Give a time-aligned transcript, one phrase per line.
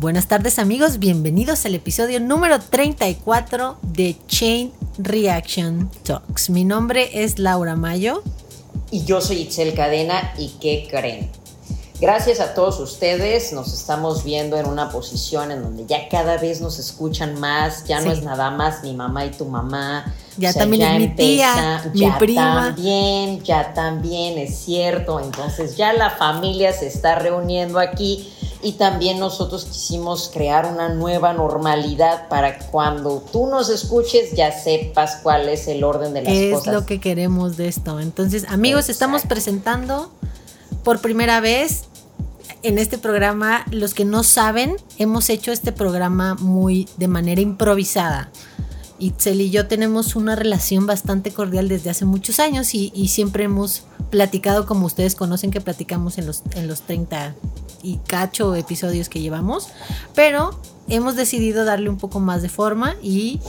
[0.00, 6.48] Buenas tardes amigos, bienvenidos al episodio número 34 de Chain Reaction Talks.
[6.48, 8.22] Mi nombre es Laura Mayo.
[8.90, 11.28] Y yo soy Itzel Cadena y ¿qué creen?
[12.00, 16.62] Gracias a todos ustedes, nos estamos viendo en una posición en donde ya cada vez
[16.62, 20.14] nos escuchan más, ya no es nada más mi mamá y tu mamá.
[20.38, 22.72] Ya también es mi tía, mi ya prima.
[22.74, 25.20] También, ya también es cierto.
[25.20, 28.32] Entonces ya la familia se está reuniendo aquí
[28.62, 35.20] y también nosotros quisimos crear una nueva normalidad para cuando tú nos escuches ya sepas
[35.22, 36.64] cuál es el orden de las cosas.
[36.64, 38.00] ¿Qué es lo que queremos de esto?
[38.00, 40.10] Entonces, amigos, estamos presentando
[40.84, 41.84] por primera vez
[42.62, 48.30] en este programa, los que no saben, hemos hecho este programa muy de manera improvisada.
[49.00, 53.82] Itzel y yo tenemos una relación bastante cordial desde hace muchos años y, siempre hemos
[54.10, 57.34] platicado como ustedes conocen que platicamos en los, en los 30
[57.82, 59.68] y cacho episodios que llevamos,
[60.14, 63.40] pero hemos decidido darle un poco más de forma y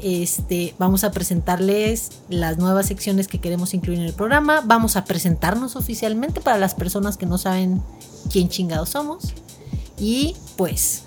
[0.00, 4.60] este, vamos a presentarles las nuevas secciones que queremos incluir en el programa.
[4.64, 7.80] Vamos a presentarnos oficialmente para las personas que no saben
[8.30, 9.32] quién chingados somos.
[9.98, 11.04] Y pues,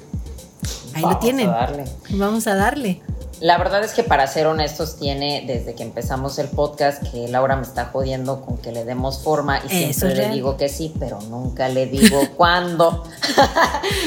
[0.93, 1.49] ahí lo tienen.
[1.49, 1.85] A darle.
[2.11, 3.01] Vamos a darle.
[3.41, 7.55] La verdad es que para ser honestos, tiene desde que empezamos el podcast que Laura
[7.55, 11.21] me está jodiendo con que le demos forma y siempre le digo que sí, pero
[11.21, 13.03] nunca le digo cuándo.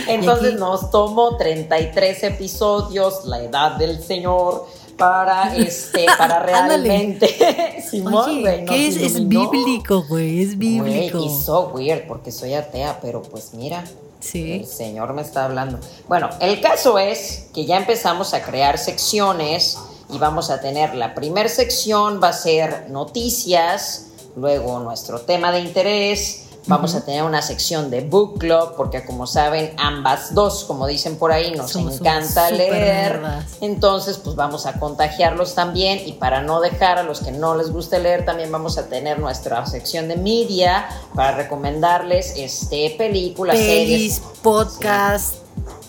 [0.07, 4.67] Entonces nos tomó 33 episodios, la edad del Señor,
[4.99, 7.83] para este, para realmente.
[7.91, 8.65] Simón, güey.
[8.67, 8.97] ¿Qué es?
[8.97, 10.43] Es bíblico, güey.
[10.43, 11.19] Es bíblico.
[11.19, 13.85] Güey, y so weird, porque soy atea, pero pues mira,
[14.23, 14.53] Sí.
[14.53, 15.78] El Señor me está hablando.
[16.09, 21.14] Bueno, el caso es que ya empezamos a crear secciones y vamos a tener la
[21.14, 24.06] primera sección va a ser noticias,
[24.37, 29.27] luego nuestro tema de interés, Vamos a tener una sección de book club, porque como
[29.27, 33.21] saben, ambas dos, como dicen por ahí, nos encanta leer.
[33.61, 36.01] Entonces, pues vamos a contagiarlos también.
[36.07, 39.19] Y para no dejar a los que no les guste leer, también vamos a tener
[39.19, 45.39] nuestra sección de media para recomendarles este, películas, Pelis, series, podcasts,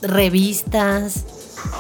[0.02, 1.24] revistas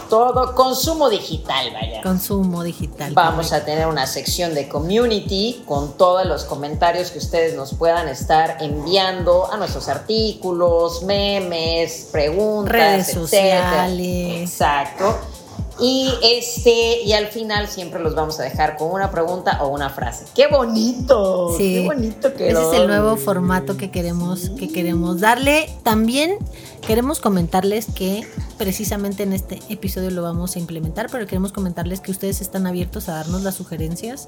[0.10, 2.02] todo consumo digital, vaya.
[2.02, 3.14] Consumo digital.
[3.14, 8.08] Vamos a tener una sección de community con todos los comentarios que ustedes nos puedan
[8.08, 14.42] estar enviando a nuestros artículos, memes, preguntas, redes sociales.
[14.42, 15.33] Exacto.
[15.80, 19.90] Y este, y al final siempre los vamos a dejar con una pregunta o una
[19.90, 20.26] frase.
[20.36, 21.56] ¡Qué bonito!
[21.58, 21.76] Sí.
[21.76, 25.70] ¡Qué bonito que Ese es el nuevo formato que queremos, que queremos darle.
[25.82, 26.38] También
[26.86, 32.12] queremos comentarles que precisamente en este episodio lo vamos a implementar, pero queremos comentarles que
[32.12, 34.26] ustedes están abiertos a darnos las sugerencias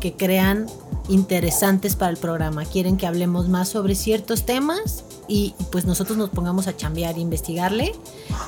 [0.00, 0.66] que crean
[1.08, 2.64] interesantes para el programa.
[2.64, 7.20] Quieren que hablemos más sobre ciertos temas y pues nosotros nos pongamos a chambear e
[7.20, 7.94] investigarle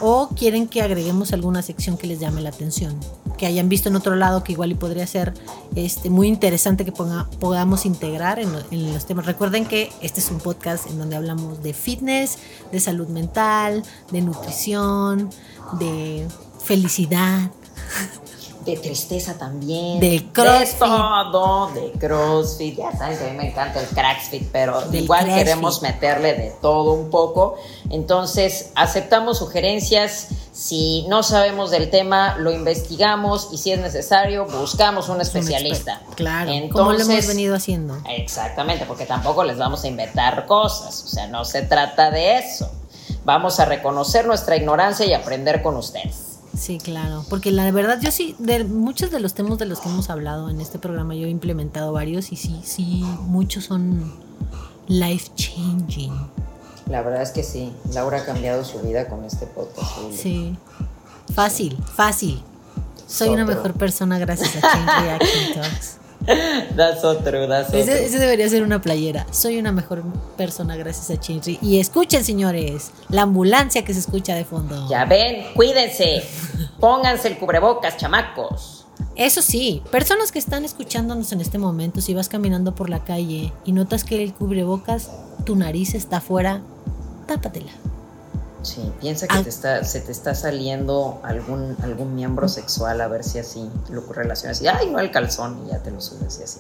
[0.01, 2.99] o quieren que agreguemos alguna sección que les llame la atención,
[3.39, 5.35] que hayan visto en otro lado que igual y podría ser
[5.75, 8.53] este, muy interesante que podamos integrar en
[8.93, 9.27] los temas.
[9.27, 12.39] Recuerden que este es un podcast en donde hablamos de fitness,
[12.71, 15.31] de salud mental, de nutrición,
[15.79, 16.27] de
[16.65, 17.51] felicidad
[18.65, 20.01] de tristeza también.
[20.01, 20.81] De crossfit.
[20.81, 20.87] De
[21.33, 22.77] todo, de crossfit.
[22.77, 26.93] Ya saben que a mí me encanta el cracksfit, pero igual queremos meterle de todo
[26.93, 27.57] un poco.
[27.91, 30.29] Entonces, aceptamos sugerencias.
[30.53, 36.03] Si no sabemos del tema, lo investigamos y si es necesario, buscamos un especialista.
[36.15, 37.97] claro, Entonces, como lo hemos venido haciendo.
[38.09, 41.05] Exactamente, porque tampoco les vamos a inventar cosas.
[41.05, 42.71] O sea, no se trata de eso.
[43.25, 46.32] Vamos a reconocer nuestra ignorancia y aprender con ustedes.
[46.57, 49.89] Sí, claro, porque la verdad yo sí, de muchos de los temas de los que
[49.89, 54.13] hemos hablado en este programa, yo he implementado varios y sí, sí, muchos son
[54.87, 56.13] life changing.
[56.91, 59.91] La verdad es que sí, Laura ha cambiado su vida con este podcast.
[60.15, 60.57] Sí,
[61.33, 62.43] fácil, fácil.
[63.07, 65.97] Soy una mejor persona gracias a Chain Reaction Talks.
[66.77, 69.27] That's otro, that's ese, ese, debería ser una playera.
[69.31, 70.05] Soy una mejor
[70.37, 71.59] persona gracias a Chinri.
[71.61, 74.89] Y escuchen, señores, la ambulancia que se escucha de fondo.
[74.89, 76.23] Ya ven, cuídense.
[76.79, 78.87] Pónganse el cubrebocas, chamacos.
[79.17, 83.53] Eso sí, personas que están escuchándonos en este momento, si vas caminando por la calle
[83.65, 85.11] y notas que el cubrebocas,
[85.45, 86.63] tu nariz está afuera,
[87.27, 87.73] tápatela.
[88.63, 89.43] Sí, piensa que ah.
[89.43, 94.03] te está, se te está saliendo algún, algún miembro sexual a ver si así lo
[94.13, 94.63] relacionas.
[94.63, 96.59] Y, ay, no el calzón, y ya te lo subes y así.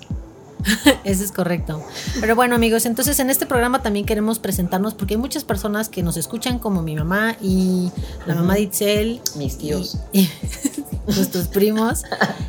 [1.05, 1.83] Eso es correcto.
[2.21, 6.03] Pero bueno, amigos, entonces en este programa también queremos presentarnos porque hay muchas personas que
[6.03, 7.91] nos escuchan, como mi mamá y
[8.27, 9.21] la mamá de Itzel.
[9.37, 9.99] Mis tíos.
[11.07, 12.03] nuestros primos,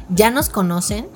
[0.09, 1.07] ya nos conocen.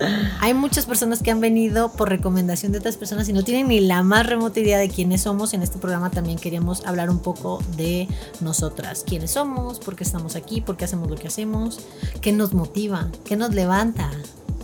[0.42, 3.80] Hay muchas personas que han venido por recomendación de otras personas y no tienen ni
[3.80, 5.54] la más remota idea de quiénes somos.
[5.54, 8.08] En este programa también queríamos hablar un poco de
[8.42, 11.80] nosotras, quiénes somos, por qué estamos aquí, por qué hacemos lo que hacemos,
[12.22, 14.10] qué nos motiva, qué nos levanta,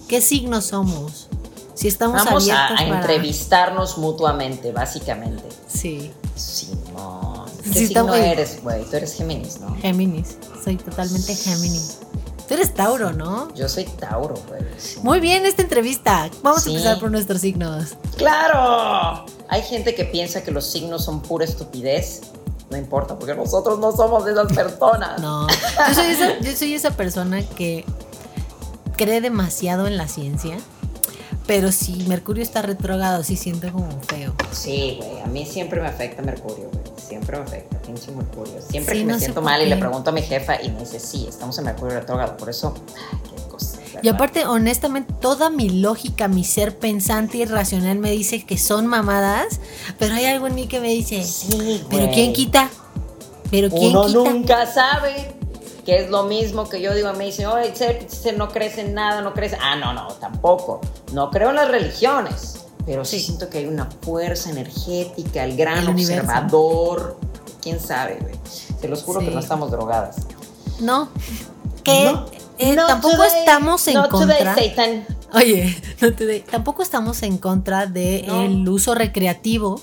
[0.08, 1.28] qué signos somos.
[1.76, 5.44] Si estamos Vamos a, a para- entrevistarnos mutuamente, básicamente.
[5.68, 7.46] Sí, Simón.
[7.64, 8.84] ¿Qué Sí, signo eres, güey?
[8.90, 9.76] Tú eres Géminis, ¿no?
[9.78, 10.38] Géminis.
[10.64, 11.98] Soy totalmente Géminis.
[12.48, 13.54] Tú eres Tauro, ¿no?
[13.56, 14.62] Yo soy Tauro, güey.
[14.78, 15.00] sí.
[15.02, 16.30] Muy bien esta entrevista.
[16.42, 16.70] Vamos Sí.
[16.70, 17.96] a empezar por nuestros signos.
[18.18, 19.26] ¡Claro!
[19.50, 22.22] Hay gente que piensa que los signos son pura estupidez.
[22.70, 25.22] No importa, porque nosotros no somos de esas personas.
[25.22, 25.48] No,
[25.88, 27.86] yo soy, esa, yo soy esa persona que
[28.98, 30.58] cree demasiado en la ciencia,
[31.48, 34.34] pero si Mercurio está retrógrado, sí siento como feo.
[34.52, 35.22] Sí, güey.
[35.22, 36.84] A mí siempre me afecta Mercurio, güey.
[36.98, 38.62] Siempre me afecta, pinche Mercurio.
[38.62, 40.80] Siempre Sí, que me no siento mal y le pregunto a mi jefa y me
[40.80, 42.38] dice, sí, estamos en Mercurio retrógrado.
[42.38, 42.74] Por eso,
[43.12, 43.80] ay, qué cosa.
[44.02, 48.88] Y aparte, honestamente, toda mi lógica, mi ser pensante y racional me dice que son
[48.88, 49.60] mamadas,
[50.00, 52.12] pero hay algo en mí que me dice, Sí, pero.
[52.14, 52.70] ¿quién quita?
[53.52, 54.20] Pero ¿quién Uno quita?
[54.20, 55.36] nunca sabe.
[55.86, 59.22] Que es lo mismo que yo digo, me dicen, oye, Itzel, no crees en nada,
[59.22, 59.54] no crees.
[59.62, 60.80] Ah, no, no, tampoco.
[61.12, 62.66] No creo en las religiones.
[62.86, 66.22] Pero sí, siento que hay una fuerza energética, el gran El universo.
[66.24, 67.18] observador.
[67.62, 68.34] ¿Quién sabe, güey?
[68.80, 69.28] Se los juro Sí.
[69.28, 70.18] que no estamos drogadas.
[70.80, 71.10] No,
[71.84, 72.26] que No.
[72.58, 74.38] eh, No tampoco today, estamos en no contra.
[74.56, 75.08] today, Satan.
[75.34, 78.72] Oye, no te de- tampoco estamos en contra del No.
[78.72, 79.80] uso recreativo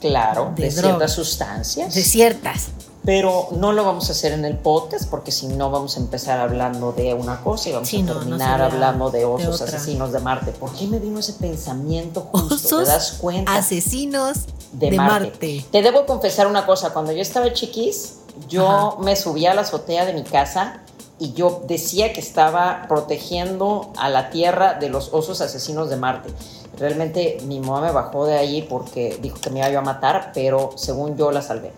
[0.00, 1.94] Claro, De de, ciertas sustancias.
[1.94, 2.68] de ciertas.
[3.04, 6.38] Pero no lo vamos a hacer en el podcast porque si no vamos a empezar
[6.38, 10.12] hablando de una cosa y vamos Sí, a no, no terminar hablando de osos asesinos
[10.12, 10.52] de Marte.
[10.52, 12.54] ¿Por qué me vino ese pensamiento justo?
[12.54, 13.56] Osos ¿Te das cuenta?
[13.56, 15.28] asesinos de, de, Marte.
[15.30, 15.64] Marte.
[15.72, 18.18] Te debo confesar una cosa, cuando yo estaba chiquis,
[18.48, 20.80] yo me subía a la azotea de mi casa
[21.18, 26.32] y yo decía que estaba protegiendo a la Tierra de los osos asesinos de Marte.
[26.78, 30.70] Realmente mi mamá me bajó de ahí porque dijo que me iba a matar, pero
[30.76, 31.72] según yo la salvé.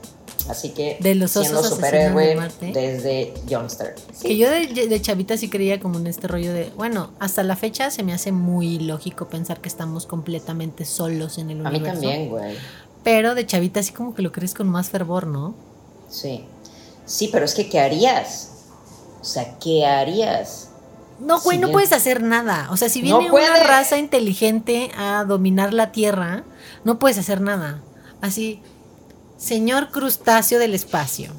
[0.48, 3.94] Así que De los siendo de superhéroe desde Youngster.
[4.12, 4.28] Sí.
[4.28, 7.56] Que yo de, de chavita sí creía como en este rollo de, bueno, hasta la
[7.56, 11.76] fecha se me hace muy lógico pensar que estamos completamente solos en el a mí
[11.78, 12.00] universo.
[12.02, 12.56] también, güey.
[13.02, 15.54] Pero de chavita sí como que lo crees con más fervor, ¿no?
[16.10, 16.44] Sí.
[17.06, 18.50] Sí, pero es que ¿qué harías?
[19.20, 20.68] O sea, ¿qué harías?
[21.20, 22.68] No, güey, Si no puedes hacer nada.
[22.70, 26.44] O sea, si No viene una raza inteligente a dominar la Tierra,
[26.84, 27.82] no puedes hacer nada.
[28.20, 28.60] Así,
[29.44, 31.32] señor crustáceo del espacio,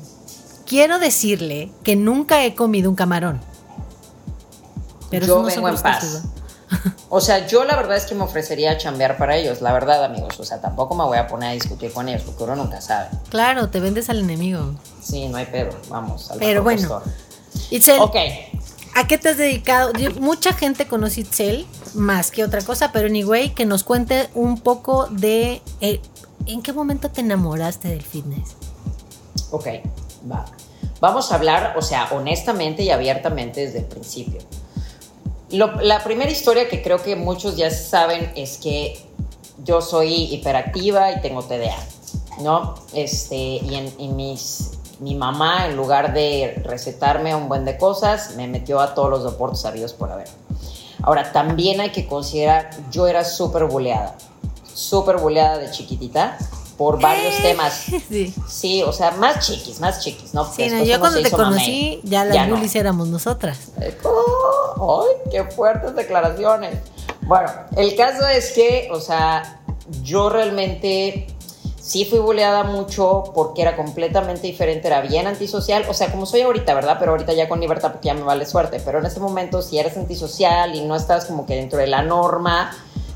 [0.66, 3.42] quiero decirle que nunca he comido un camarón.
[5.10, 6.24] Pero Yo no vengo en paz.
[7.10, 10.04] O sea, yo la verdad es que me ofrecería a chambear para ellos, la verdad,
[10.04, 10.38] amigos.
[10.40, 13.08] O sea, tampoco me voy a poner a discutir con ellos, porque uno nunca sabe.
[13.30, 14.74] Claro, te vendes al enemigo.
[15.02, 15.70] Sí, no hay pedo.
[15.90, 16.82] Vamos, al Pero bueno.
[16.90, 17.04] postor.
[17.70, 18.16] Itzel, Ok.
[18.96, 19.94] ¿a qué te has dedicado?
[19.94, 24.60] Yo- mucha gente conoce Itzel más que otra cosa, pero anyway, que nos cuente un
[24.60, 26.02] poco de eh,
[26.46, 28.56] en qué momento te enamoraste del fitness.
[29.52, 29.68] Ok,
[30.30, 30.46] va.
[31.00, 34.42] Vamos a hablar, o sea, honestamente y abiertamente desde el principio.
[35.50, 39.00] La primera historia que creo que muchos ya saben es que
[39.64, 41.78] yo soy hiperactiva y tengo TDA,
[42.42, 42.76] ¿no?
[42.94, 44.16] Este, y en,
[45.00, 49.24] mi mamá, en lugar de recetarme un buen de cosas, me metió a todos los
[49.24, 50.28] deportes sabidos por haber.
[51.04, 54.16] Ahora, también hay que considerar, yo era súper buleada,
[54.76, 56.38] súper buleada de chiquitita
[56.78, 57.86] por varios temas.
[58.10, 58.34] Sí.
[58.48, 60.46] Sí, o sea, más chiquis, más chiquis, ¿no?
[60.52, 62.56] Sí, no, yo cuando te conocí, ya las Ya no.
[62.56, 63.72] bullies éramos nosotras.
[64.04, 65.06] ¡oh!
[65.08, 66.78] ¡Ay, qué fuertes declaraciones!
[67.22, 69.62] Bueno, el caso es que, o sea,
[70.04, 71.28] yo realmente
[71.80, 76.42] sí fui buleada mucho porque era completamente diferente, era bien antisocial, o sea, como soy
[76.42, 76.98] ahorita, ¿verdad?
[77.00, 79.80] Pero ahorita ya con libertad porque ya me vale suerte, pero en ese momento si
[79.80, 82.72] eres antisocial y no estás como que dentro de la norma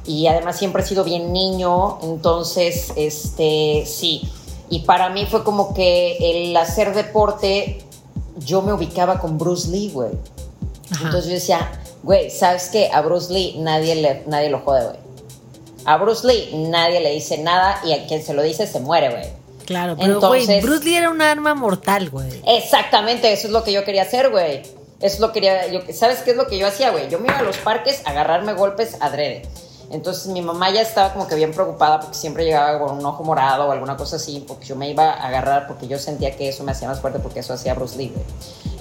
[0.06, 4.30] y además siempre he sido bien niño, entonces, este, sí.
[4.70, 7.84] Y para mí fue como que el hacer deporte,
[8.38, 10.12] yo me ubicaba con Bruce Lee, güey.
[10.92, 11.72] Entonces yo decía,
[12.04, 12.90] güey, ¿sabes qué?
[12.92, 14.98] A Bruce Lee nadie, le, nadie lo jode, güey.
[15.86, 19.10] A Bruce Lee nadie le dice nada y a quien se lo dice se muere,
[19.10, 19.40] güey.
[19.66, 22.42] Claro, pero güey, Bruce Lee era un arma mortal, güey.
[22.46, 24.62] Exactamente, eso es lo que yo quería hacer, güey.
[25.00, 27.10] Eso es lo que quería, yo, ¿sabes qué es lo que yo hacía, güey?
[27.10, 29.44] Yo me iba a los parques a agarrarme golpes adrede.
[29.92, 33.24] Entonces mi mamá ya estaba como que bien preocupada porque siempre llegaba con un ojo
[33.24, 36.50] morado o alguna cosa así, porque yo me iba a agarrar porque yo sentía que
[36.50, 38.14] eso me hacía más fuerte porque eso hacía Bruce Lee.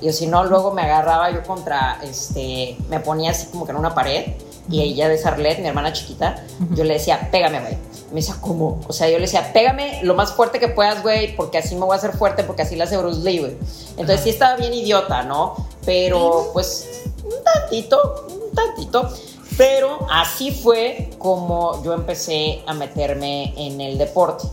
[0.00, 3.78] Y si no, luego me agarraba yo contra, este, me ponía así como que en
[3.78, 4.34] una pared
[4.70, 7.78] y ella de Sarlet, mi hermana chiquita, yo le decía, pégame, güey.
[8.10, 8.80] Me decía, ¿cómo?
[8.86, 11.82] O sea, yo le decía, pégame lo más fuerte que puedas, güey, porque así me
[11.82, 13.56] voy a hacer fuerte, porque así le hace Bruce Lee, güey.
[13.96, 15.54] Entonces sí estaba bien idiota, ¿no?
[15.86, 16.86] Pero pues
[17.44, 19.10] tantito, un tantito.
[19.58, 24.48] Pero así fue como yo empecé a meterme en el deporte.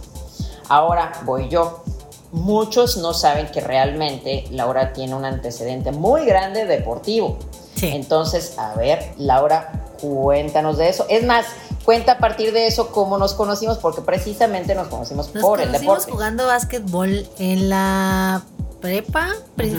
[0.68, 1.84] Ahora voy yo.
[2.32, 7.38] Muchos no saben que realmente Laura tiene un antecedente muy grande deportivo.
[7.82, 11.06] Entonces, a ver, Laura, cuéntanos de eso.
[11.08, 11.46] Es más,
[11.86, 16.12] cuenta a partir de eso cómo nos conocimos, porque precisamente nos conocimos por el deporte.
[16.12, 18.44] jugando básquetbol en la
[18.86, 19.34] prepa,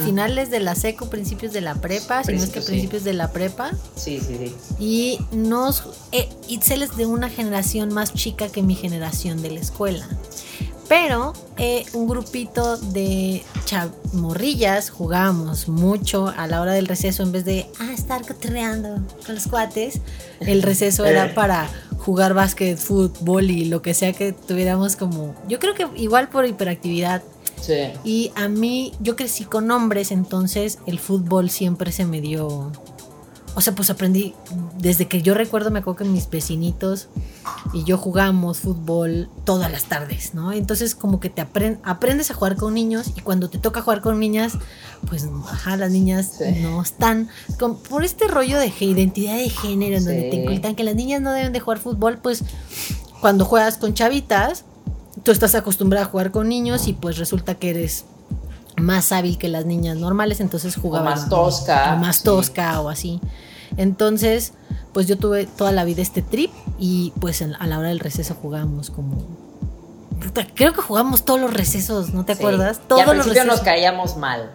[0.05, 3.31] finales de la seco, principios de la prepa, si no es que principios de la
[3.31, 3.71] prepa.
[3.95, 4.55] Sí, sí, sí.
[4.81, 9.61] Y nos, eh, Itzel es de una generación más chica que mi generación de la
[9.61, 10.09] escuela.
[10.89, 17.45] Pero eh, un grupito de chamorrillas jugábamos mucho a la hora del receso en vez
[17.45, 20.01] de ah, estar cotorreando con los cuates.
[20.41, 25.35] El receso era para jugar básquet, fútbol y lo que sea que tuviéramos como.
[25.49, 27.23] Yo creo que igual por hiperactividad
[28.05, 32.73] y a mí, yo crecí con hombres, entonces el fútbol siempre se me dio.
[33.55, 34.35] O sea, pues aprendí,
[34.79, 37.09] desde que yo recuerdo, me acuerdo que mis vecinitos
[37.73, 40.53] y yo jugamos fútbol todas las tardes, ¿no?
[40.53, 44.21] Entonces como que te aprendes a jugar con niños y cuando te toca jugar con
[44.21, 44.59] niñas,
[45.09, 47.31] pues, ajá, las niñas no están,
[47.89, 51.33] por este rollo de identidad de género, en donde te inculcan que las niñas no
[51.33, 52.45] deben de jugar fútbol, pues
[53.23, 54.67] cuando juegas con chavitas,
[55.23, 58.05] tú estás acostumbrada a jugar con niños y pues resulta que eres
[58.77, 61.21] más hábil que las niñas normales, entonces jugabas.
[61.21, 61.95] más tosca.
[61.95, 63.21] O más tosca o así.
[63.77, 64.53] Entonces,
[64.93, 68.35] pues yo tuve toda la vida este trip y pues a la hora del receso
[68.35, 69.17] jugábamos como...
[70.55, 72.81] Creo que jugamos todos los recesos, ¿no te acuerdas?
[72.89, 74.51] Todos y al principio nos caíamos mal.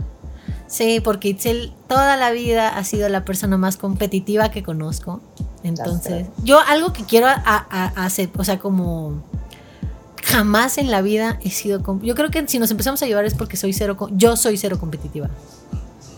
[0.67, 5.21] Sí, porque Itzel toda la vida ha sido la persona más competitiva que conozco.
[5.63, 7.27] Entonces, yo algo que quiero
[7.95, 9.21] hacer, o sea, como
[10.31, 11.81] jamás en la vida he sido.
[12.01, 13.97] Yo creo que si nos empezamos a llevar es porque soy cero.
[14.11, 15.29] Yo soy cero competitiva.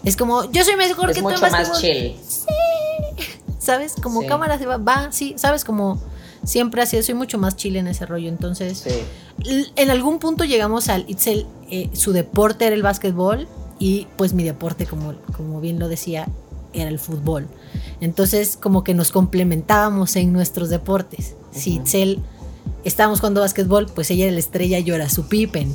[0.03, 2.15] Es como, yo soy mejor es que mucho más chill.
[2.27, 2.45] Sí.
[3.59, 3.93] ¿Sabes?
[4.01, 5.63] Como cámara se va, va, sí, ¿sabes?
[5.63, 6.01] Como
[6.43, 8.27] siempre ha sido, soy mucho más chill en ese rollo.
[8.27, 8.85] Entonces,
[9.75, 13.47] en algún punto llegamos al Itzel, eh, su deporte era el básquetbol
[13.79, 16.27] y pues mi deporte, como, como bien lo decía,
[16.73, 17.47] era el fútbol.
[18.01, 21.35] Entonces, como que nos complementábamos en nuestros deportes.
[21.51, 22.19] Si Itzel
[22.83, 25.73] estábamos jugando básquetbol, pues ella era la estrella y yo era su Pippen.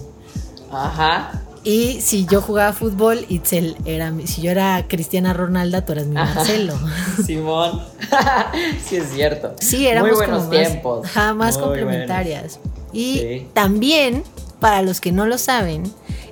[0.71, 1.42] Ajá.
[1.64, 6.14] Y si yo jugaba fútbol, Itzel era si yo era Cristiana Ronalda, tú eras mi
[6.14, 6.75] Marcelo.
[7.26, 7.83] Simón.
[8.85, 9.54] sí es cierto.
[9.61, 11.07] Sí, éramos Muy buenos tiempos.
[11.35, 12.61] Más, complementarias.
[12.92, 14.23] Y también,
[14.61, 15.83] para los que no lo saben,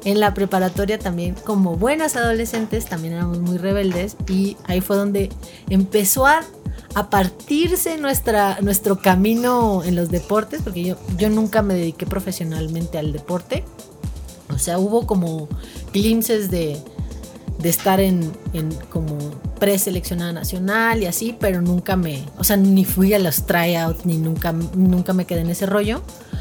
[0.04, 5.30] en la preparatoria también, como buenas adolescentes, también éramos muy rebeldes y ahí fue donde
[5.68, 6.44] empezó a
[6.96, 12.96] a partirse nuestra, nuestro camino en los deportes, porque yo, yo nunca me dediqué profesionalmente
[12.96, 13.64] al deporte.
[14.48, 15.46] O sea, hubo como
[15.92, 16.78] glimpses de,
[17.62, 19.18] estar en, en como
[19.60, 24.16] preseleccionada nacional y así, pero nunca me, o sea, ni fui a los tryouts, ni
[24.16, 26.00] nunca, nunca me quedé en ese rollo,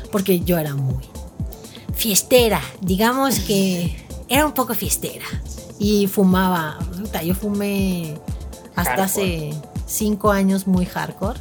[0.09, 1.03] porque yo era muy
[1.93, 3.93] fiestera, digamos que
[4.29, 5.25] era un poco fiestera.
[5.79, 6.79] Y fumaba,
[7.25, 8.17] yo fumé
[8.73, 9.53] hasta hace
[9.85, 11.39] cinco años muy hardcore.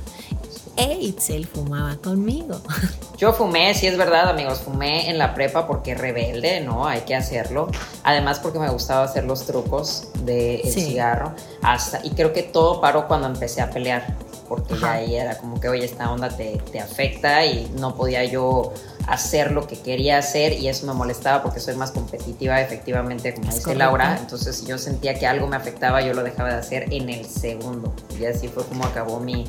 [0.76, 2.61] E Itzel fumaba conmigo.
[3.16, 6.87] Yo fumé, sí es verdad, amigos, fumé en la prepa porque rebelde, ¿no?
[6.87, 7.69] Hay que hacerlo.
[8.02, 11.33] Además porque me gustaba hacer los trucos del de cigarro.
[11.62, 14.16] Hasta, y creo que todo paró cuando empecé a pelear.
[14.49, 18.25] Porque ya ahí era como que, oye, esta onda te, te afecta y no podía
[18.25, 18.75] yo
[19.07, 23.52] hacer lo que quería hacer y eso me molestaba porque soy más competitiva efectivamente como
[23.52, 26.87] dice Laura entonces si yo sentía que algo me afectaba yo lo dejaba de hacer
[26.90, 29.45] en el segundo y así fue como acabó mi,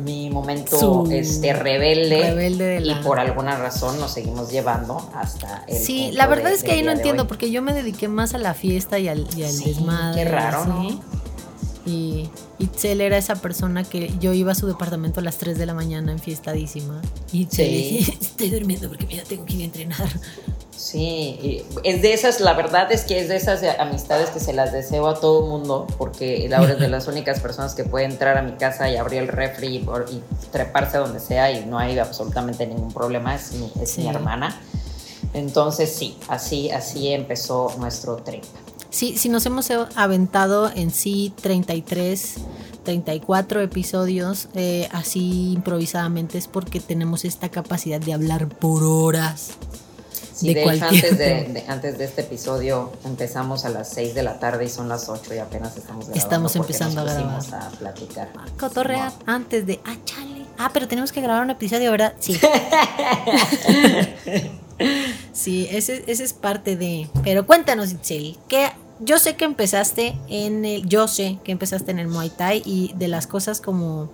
[0.00, 6.26] mi momento este rebelde, y por alguna razón nos seguimos llevando hasta el sí la
[6.26, 9.08] verdad es que ahí no entiendo porque yo me dediqué más a la fiesta y
[9.08, 11.00] al, y desmadre qué raro ¿no?
[11.86, 15.66] y Itzel era esa persona que yo iba a su departamento a las 3 de
[15.66, 17.02] la mañana enfiestadísima.
[17.32, 18.16] Y sí.
[18.20, 20.08] estoy durmiendo porque ya tengo que ir a entrenar.
[20.76, 24.72] Sí, es de esas, la verdad es que es de esas amistades que se las
[24.72, 28.42] deseo a todo mundo, porque Laura es de las únicas personas que puede entrar a
[28.42, 32.66] mi casa y abrir el refri y, treparse a donde sea y no hay absolutamente
[32.66, 34.60] ningún problema, es mi, es mi hermana.
[35.32, 38.44] Entonces sí, así, así empezó nuestro trip.
[38.90, 42.36] Sí, si nos hemos aventado en sí 33,
[42.84, 49.54] 34 episodios eh, así improvisadamente es porque tenemos esta capacidad de hablar por horas.
[50.52, 54.64] De, hecho, antes de, antes de este episodio empezamos a las 6 de la tarde
[54.64, 56.18] y son las 8 y apenas estamos grabando.
[56.18, 57.42] Estamos empezando a grabar.
[57.54, 58.28] a platicar.
[58.58, 59.80] Cotorrear antes de.
[59.84, 60.44] Ah, chale.
[60.58, 62.14] Ah, pero tenemos que grabar un episodio, ¿verdad?
[62.18, 62.38] Sí.
[65.32, 67.08] sí, ese, ese es parte de.
[67.22, 68.70] Pero cuéntanos, Itzel, ¿qué
[69.00, 72.92] yo sé que empezaste en el, yo sé que empezaste en el Muay Thai y
[72.94, 74.08] de las cosas como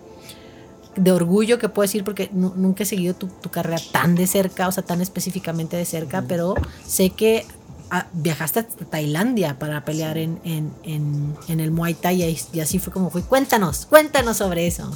[1.01, 4.73] de orgullo que puedo decir porque nunca he seguido tu, carrera tan de cerca, o
[4.73, 6.55] sea, tan específicamente de cerca, pero
[6.87, 7.47] sé que
[7.91, 10.41] ah, viajaste a Tailandia para pelear en,
[10.85, 13.23] el Muay Thai y, así fue como fue.
[13.23, 14.91] Cuéntanos, cuéntanos sobre eso.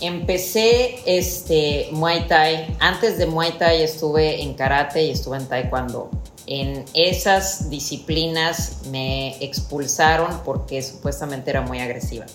[0.00, 2.76] Empecé este Muay Thai.
[2.78, 6.10] Antes de Muay Thai estuve en karate y estuve en taekwondo.
[6.46, 12.26] En esas disciplinas me expulsaron porque supuestamente era muy agresiva.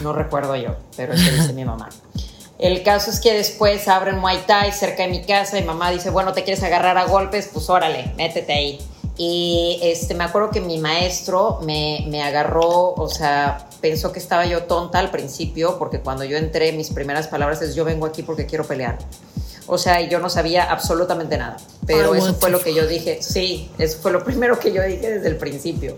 [0.00, 1.88] No recuerdo yo, pero eso dice mi mamá.
[2.58, 6.10] El caso es que después abren Muay Thai cerca de mi casa y mamá dice,
[6.10, 7.50] bueno, ¿te quieres agarrar a golpes?
[7.52, 8.78] Pues órale, métete ahí.
[9.18, 14.46] Y este, me acuerdo que mi maestro me, me agarró, o sea, pensó que estaba
[14.46, 18.22] yo tonta al principio, porque cuando yo entré, mis primeras palabras es, yo vengo aquí
[18.22, 18.98] porque quiero pelear.
[19.66, 21.56] O sea, yo no sabía absolutamente nada.
[21.86, 23.18] Pero eso fue lo que yo dije.
[23.22, 25.96] Sí, eso fue lo primero que yo dije desde el principio.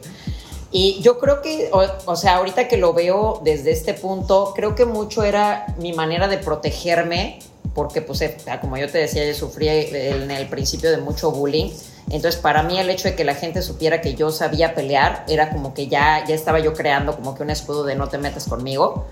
[0.70, 4.84] Y yo creo que, o, sea, ahorita que lo veo desde este punto, creo que
[4.84, 7.38] mucho era mi manera de protegerme,
[7.75, 11.70] porque pues, eh, como yo te decía, yo sufrí en el principio de mucho bullying.
[12.10, 15.50] Entonces, para mí el hecho de que la gente supiera que yo sabía pelear era
[15.50, 18.46] como que ya, ya estaba yo creando como que un escudo de no te metas
[18.46, 19.06] conmigo.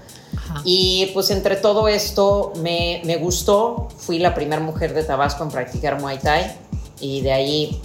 [0.64, 3.88] Y pues entre todo esto me, me gustó.
[3.98, 6.56] Fui la primera mujer de Tabasco en practicar Muay Thai
[7.00, 7.82] y de ahí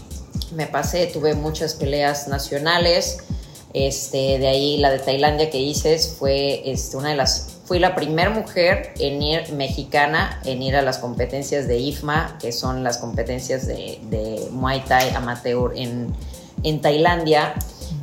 [0.56, 3.20] me pasé, tuve muchas peleas nacionales
[3.74, 7.96] este, de ahí la de Tailandia que hice fue este, una de las fui la
[7.96, 12.98] primera mujer en ir mexicana en ir a las competencias de IFMA, que son las
[12.98, 16.14] competencias de, Muay Thai amateur en,
[16.64, 17.54] en Tailandia.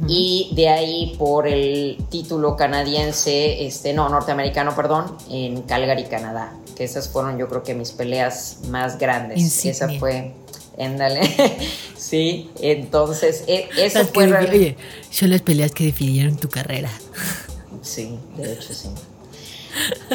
[0.06, 6.52] Y de ahí por el título canadiense, este, no, norteamericano, perdón, en Calgary, Canadá.
[6.76, 9.66] Que esas fueron yo creo que mis peleas más grandes.
[9.66, 10.32] Esa fue
[10.78, 11.20] Éndale.
[12.08, 14.32] Sí, entonces, e, eso fue.
[14.32, 14.76] Oye,
[15.10, 16.90] son las peleas que definieron tu carrera.
[17.82, 18.88] Sí, de hecho sí.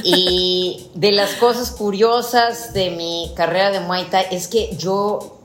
[0.03, 5.39] Y de las cosas curiosas de mi carrera de Muay Thai es que yo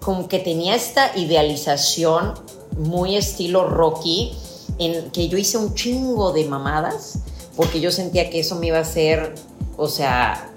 [0.00, 2.34] como que tenía esta idealización
[2.76, 4.32] muy estilo Rocky,
[4.78, 7.18] en que yo hice un chingo de mamadas,
[7.56, 9.34] porque yo sentía que eso me iba a hacer,
[9.76, 10.52] o sea,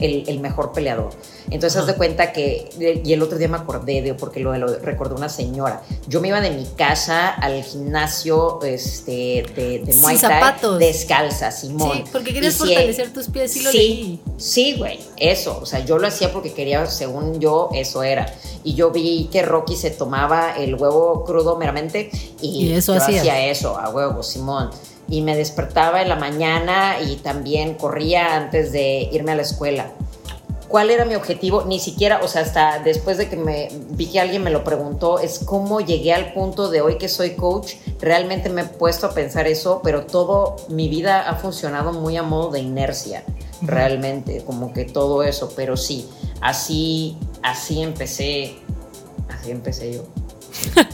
[0.00, 1.10] el, el mejor peleador.
[1.50, 2.68] Entonces, haz de cuenta que,
[3.04, 5.82] y el otro día me acordé de, porque lo, lo recordó una señora.
[6.06, 10.78] Yo me iba de mi casa al gimnasio este, de, de Muay Thai zapatos.
[10.78, 11.92] descalza, Simón.
[11.96, 15.58] Sí, porque querías fortalecer tus pies, sí lo sí, Sí, güey, eso.
[15.62, 18.32] O sea, yo lo hacía porque quería, según yo, eso era.
[18.64, 22.10] Y yo vi que Rocky se tomaba el huevo crudo meramente
[22.42, 24.70] y, eso yo hacía eso, a huevo, Simón
[25.08, 29.90] y me despertaba en la mañana y también corría antes de irme a la escuela.
[30.68, 34.20] Cuál era mi objetivo, ni siquiera, o sea, hasta después de que me vi que
[34.20, 38.50] alguien me lo preguntó, es cómo llegué al punto de hoy que soy coach, realmente
[38.50, 42.50] me he puesto a pensar eso, pero todo mi vida ha funcionado muy a modo
[42.50, 43.24] de inercia,
[43.62, 46.06] realmente, como que todo eso, pero sí,
[46.42, 48.58] así, así empecé,
[49.30, 50.02] así empecé yo.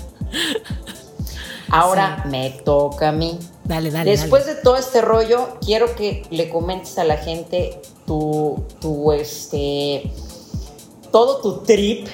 [1.69, 3.41] Ahora me toca a mí.
[3.65, 4.11] Dale, dale.
[4.11, 10.11] Después de todo este rollo, quiero que le comentes a la gente tu, tu este,
[11.11, 12.07] todo tu trip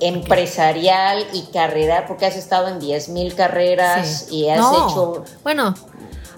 [0.00, 5.24] empresarial y carrera, porque has estado en 10 mil carreras y has hecho...
[5.42, 5.74] Bueno.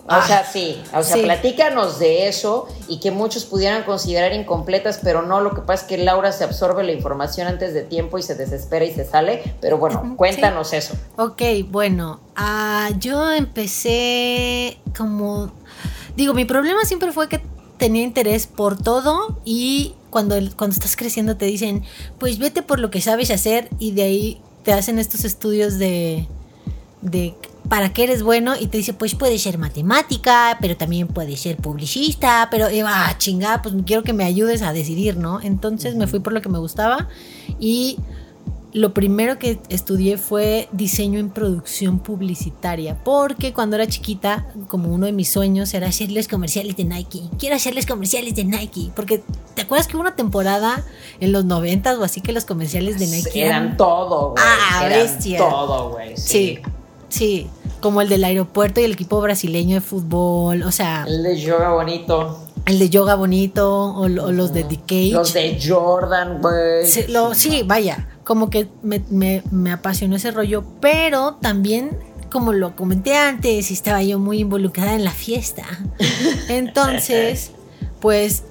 [0.09, 5.01] O sea, ah, sí, o sea, platícanos de eso y que muchos pudieran considerar incompletas,
[5.03, 8.17] pero no, lo que pasa es que Laura se absorbe la información antes de tiempo
[8.17, 10.95] y se desespera y se sale, pero bueno, cuéntanos eso.
[11.17, 15.51] Ok, bueno, uh, yo empecé como,
[16.17, 17.41] digo, mi problema siempre fue que
[17.77, 21.83] tenía interés por todo y cuando, cuando estás creciendo te dicen,
[22.19, 26.27] pues vete por lo que sabes hacer y de ahí te hacen estos estudios de,
[27.03, 27.35] de
[27.69, 31.57] para qué eres bueno y te dice, pues puede ser matemática, pero también puede ser
[31.57, 35.41] publicista, pero ah, chingada, pues quiero que me ayudes a decidir, ¿no?
[35.41, 37.09] Entonces me fui por lo que me gustaba
[37.59, 37.99] y
[38.73, 45.07] lo primero que estudié fue diseño en producción publicitaria, porque cuando era chiquita, como uno
[45.07, 47.23] de mis sueños era hacerles comerciales de Nike.
[47.39, 49.23] Quiero hacerles comerciales de Nike, porque
[49.55, 50.85] ¿te acuerdas que hubo una temporada
[51.21, 54.45] en los noventas o así que los comerciales de Nike eran, todo, güey?
[54.47, 56.17] Ah, eran todo, güey.
[56.17, 56.59] Sí.
[56.59, 56.59] sí.
[57.81, 61.05] Como el del aeropuerto y el equipo brasileño de fútbol, o sea...
[61.07, 62.43] El de yoga bonito.
[62.65, 65.13] El de yoga bonito o, los de The Cage.
[65.13, 66.87] Los de Jordan, güey.
[67.35, 71.97] sí, vaya como que me, apasionó ese rollo, pero también
[72.29, 75.65] como lo comenté antes, estaba yo muy involucrada en la fiesta.
[76.49, 77.53] Entonces,
[78.01, 78.43] pues,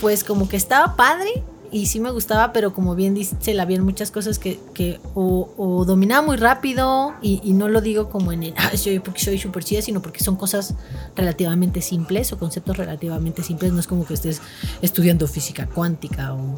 [0.00, 1.42] pues como que estaba padre
[1.74, 5.84] y sí me gustaba, pero como bien dice, la en muchas cosas que, que o,
[5.84, 9.64] dominaba muy rápido y, no lo digo como en el, ah, soy porque soy súper
[9.64, 10.74] chida, sino porque son cosas
[11.16, 13.72] relativamente simples o conceptos relativamente simples.
[13.72, 14.40] No es como que estés
[14.82, 16.56] estudiando física cuántica o,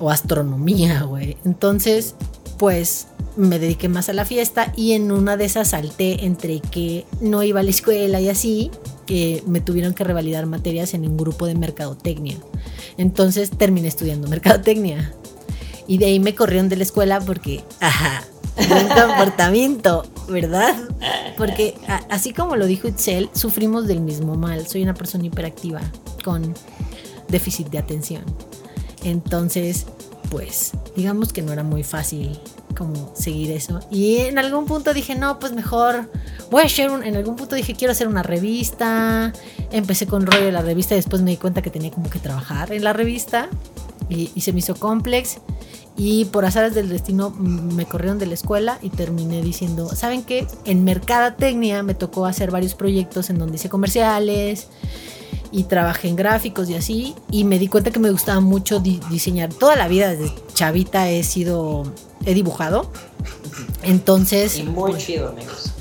[0.00, 1.36] o astronomía, güey.
[1.44, 2.14] Entonces,
[2.56, 7.04] pues me dediqué más a la fiesta y en una de esas salté entre que
[7.20, 8.70] no iba a la escuela y así,
[9.04, 12.38] que me tuvieron que revalidar materias en un grupo de mercadotecnia.
[13.00, 15.14] Entonces terminé estudiando mercadotecnia.
[15.86, 18.24] Y de ahí me corrieron de la escuela porque, ajá,
[18.68, 20.74] buen comportamiento, ¿verdad?
[21.38, 21.74] Porque
[22.10, 24.66] así como lo dijo Itzel, sufrimos del mismo mal.
[24.66, 25.80] Soy una persona hiperactiva
[26.22, 26.54] con
[27.28, 28.22] déficit de atención.
[29.02, 29.86] Entonces,
[30.30, 32.38] pues, digamos que no era muy fácil
[32.76, 33.80] como seguir eso.
[33.90, 36.10] Y en algún punto dije, no, pues mejor
[36.50, 39.32] voy a hacer un, en algún punto dije, quiero hacer una revista.
[39.72, 42.20] Empecé con rollo de la revista y después me di cuenta que tenía como que
[42.20, 43.48] trabajar en la revista.
[44.08, 45.38] Y, se me hizo complex.
[45.96, 50.46] Y por azares del destino me corrieron de la escuela y terminé diciendo, ¿saben qué?
[50.64, 54.68] En Mercadotecnia me tocó hacer varios proyectos en donde hice comerciales
[55.52, 57.14] y trabajé en gráficos y así.
[57.30, 59.52] Y me di cuenta que me gustaba mucho diseñar.
[59.52, 61.92] Toda la vida desde chavita he sido
[62.24, 62.90] he dibujado.
[63.82, 64.56] Entonces.
[64.58, 65.72] Y muy pues, chido, amigos.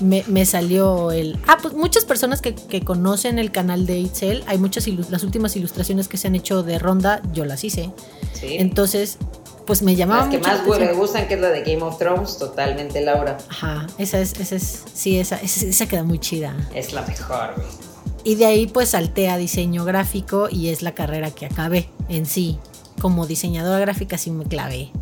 [0.00, 1.38] Me, salió el.
[1.46, 6.08] Ah, pues muchas personas que, conocen el canal de Itzel, hay muchas las últimas ilustraciones
[6.08, 7.92] que se han hecho de Ronda, yo las hice.
[8.32, 8.56] Sí.
[8.58, 9.18] Entonces,
[9.64, 10.22] pues me llamaba.
[10.22, 13.38] Las que más me gustan, que es la de Game of Thrones, totalmente Laura.
[13.48, 16.52] Ajá, esa es, esa es, sí, esa, esa, queda muy chida.
[16.74, 17.91] Es la mejor, güey.
[18.24, 22.26] Y de ahí pues salté a diseño gráfico y es la carrera que acabé en
[22.26, 22.58] sí.
[23.00, 24.92] Como diseñadora gráfica sí me clavé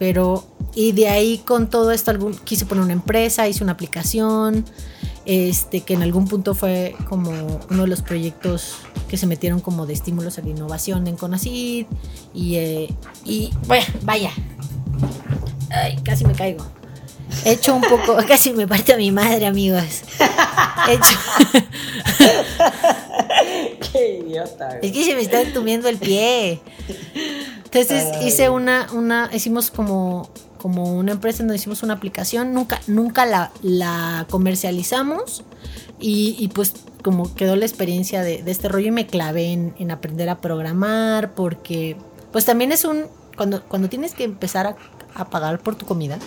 [0.00, 4.64] pero y de ahí con todo esto algún, quise poner una empresa, hice una aplicación,
[5.26, 7.30] este, que en algún punto fue como
[7.70, 8.76] uno de los proyectos
[9.08, 11.84] que se metieron como de estímulos a la innovación en Conacid
[12.32, 12.94] y, eh,
[13.26, 14.30] y bueno, vaya,
[15.70, 16.64] Ay, casi me caigo.
[17.44, 20.02] He hecho un poco, casi me parte a mi madre, amigos.
[20.88, 21.18] He hecho...
[23.92, 24.78] Qué idiota.
[24.78, 26.60] Es que se me está entumiendo el pie.
[27.64, 33.26] Entonces hice una, una, hicimos como, como una empresa donde hicimos una aplicación, nunca, nunca
[33.26, 35.44] la, la comercializamos
[36.00, 40.40] y, pues como quedó la experiencia de, este rollo y me clavé en, aprender a
[40.40, 41.96] programar porque
[42.32, 43.04] pues también es un,
[43.36, 44.76] cuando, cuando tienes que empezar a,
[45.14, 46.18] a pagar por tu comida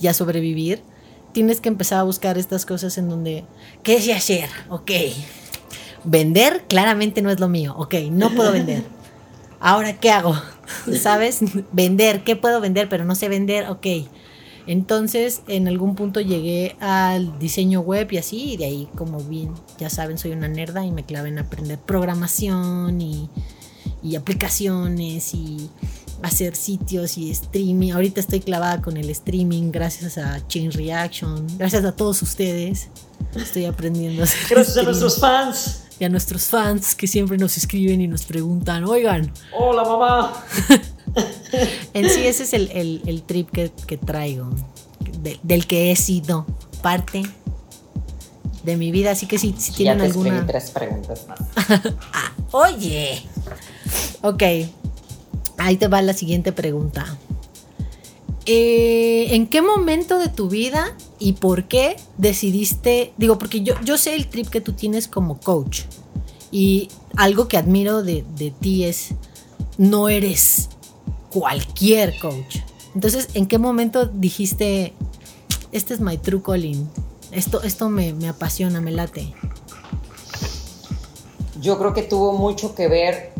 [0.00, 0.82] y a sobrevivir,
[1.32, 3.44] tienes que empezar a buscar estas cosas en donde,
[3.82, 4.48] ¿qué es hacer?
[4.68, 4.90] Ok.
[6.04, 7.74] Vender claramente no es lo mío.
[7.76, 8.96] Ok, no puedo vender
[9.60, 10.36] ahora qué hago,
[11.00, 11.40] ¿sabes?
[11.72, 12.88] vender, ¿qué puedo vender?
[12.88, 13.86] Pero no sé vender, ok.
[14.68, 19.52] Entonces, en algún punto llegué al diseño web y así, y de ahí, como bien,
[19.78, 23.30] ya saben, soy una nerda y me clavé en aprender programación y,
[24.02, 25.70] y aplicaciones y
[26.22, 27.92] hacer sitios y streaming.
[27.92, 32.88] Ahorita estoy clavada con el streaming gracias a Chain Reaction, gracias a todos ustedes.
[33.34, 37.56] Estoy aprendiendo a hacer Gracias a nuestros fans y a nuestros fans que siempre nos
[37.56, 39.32] escriben y nos preguntan, oigan.
[39.52, 40.44] Hola mamá.
[41.94, 44.50] en sí ese es el, trip que, traigo,
[45.42, 46.46] del que he sido
[46.82, 47.22] parte
[48.62, 50.46] de mi vida, así que si, si tienen ya te alguna...
[50.46, 51.38] tres preguntas más.
[52.12, 53.22] Ah, oye.
[54.22, 54.42] Ok,
[55.58, 57.18] ahí te va la siguiente pregunta.
[58.48, 63.12] Eh, ¿En qué momento de tu vida y por qué decidiste?
[63.16, 65.82] Digo, porque yo, yo sé el trip que tú tienes como coach.
[66.52, 68.24] Y algo que admiro de,
[68.60, 69.08] ti es,
[69.78, 70.68] no eres
[71.30, 72.58] cualquier coach.
[72.94, 74.92] Entonces, ¿en qué momento dijiste,
[75.72, 76.88] este es my true calling?
[77.32, 79.34] Esto, esto me, me apasiona, me late.
[81.60, 83.35] Yo creo que tuvo mucho que ver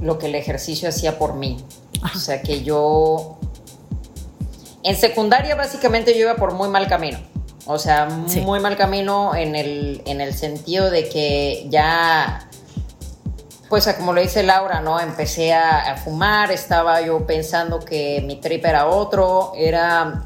[0.00, 1.58] lo que el ejercicio hacía por mí.
[2.14, 3.38] O sea, que yo
[4.82, 7.18] en secundaria básicamente yo iba por muy mal camino.
[7.66, 12.48] O sea, muy mal camino en el, en el sentido de que ya,
[13.68, 14.98] pues como lo dice Laura, ¿no?
[14.98, 20.24] Empecé a, fumar, estaba yo pensando que mi trip era otro, era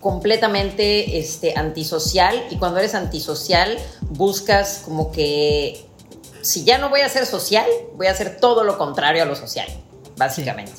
[0.00, 5.86] completamente este, antisocial y cuando eres antisocial buscas como que
[6.44, 9.34] si ya no voy a ser social, voy a hacer todo lo contrario a lo
[9.34, 9.66] social,
[10.16, 10.72] básicamente.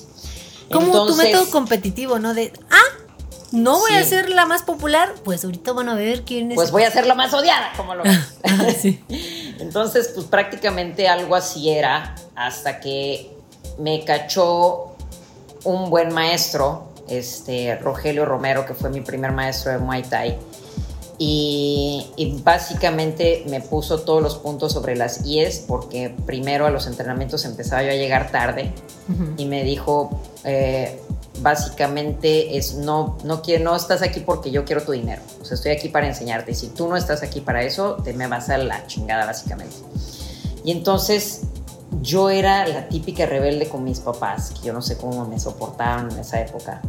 [0.71, 2.33] Como tu método competitivo, ¿no?
[2.33, 3.05] De, ah,
[3.51, 6.55] no voy a ser la más popular, pues ahorita van a ver quién es.
[6.55, 8.19] Pues voy a ser la más odiada, como lo ves.
[8.43, 8.67] Ah,
[9.59, 13.31] Entonces, pues prácticamente algo así era hasta que
[13.79, 14.95] me cachó
[15.63, 20.37] un buen maestro, este Rogelio Romero, que fue mi primer maestro de Muay Thai.
[21.17, 26.87] Y, y, básicamente me puso todos los puntos sobre las IES porque primero a los
[26.87, 28.73] entrenamientos empezaba yo a llegar tarde
[29.37, 30.99] y me dijo, eh,
[31.41, 35.21] básicamente es no, no, quiero, no estás aquí porque yo quiero tu dinero.
[35.41, 36.51] O sea, estoy aquí para enseñarte.
[36.51, 39.75] Y si tú no estás aquí para eso, te me vas a la chingada, básicamente.
[40.63, 41.41] Y entonces
[42.01, 46.11] yo era la típica rebelde con mis papás, que yo no sé cómo me soportaban
[46.11, 46.81] en esa época.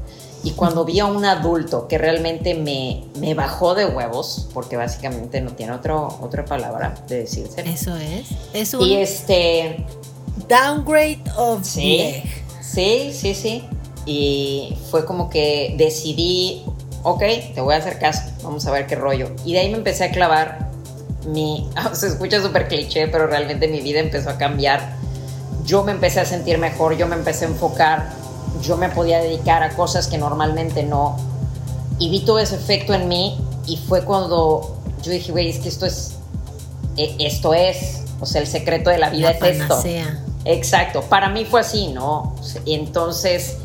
[0.43, 5.41] Y cuando vi a un adulto que realmente me, me bajó de huevos, porque básicamente
[5.41, 7.63] no tiene otro, otra palabra de decirse.
[7.69, 8.29] Eso es.
[8.53, 9.85] Es un Y este,
[10.49, 12.23] downgrade of Sí,
[12.61, 13.65] sí, sí, sí.
[14.05, 16.63] Y fue como que decidí,
[17.03, 17.23] ok,
[17.55, 19.31] te voy a hacer caso, vamos a ver qué rollo.
[19.45, 20.66] Y de ahí me empecé a clavar
[21.27, 24.95] mi, se escucha súper cliché, pero realmente mi vida empezó a cambiar.
[25.65, 28.11] Yo me empecé a sentir mejor, yo me empecé a enfocar,
[28.63, 31.17] yo me podía dedicar a cosas que normalmente no.
[31.99, 35.69] Y vi todo ese efecto en mí y fue cuando yo dije, güey, es que
[35.69, 36.13] esto es,
[36.97, 39.69] e- esto es, o sea, el secreto de la vida La es esto.
[39.69, 40.23] panacea.
[40.45, 42.37] Exacto, para mí fue así, ¿no?
[42.67, 43.57] Entonces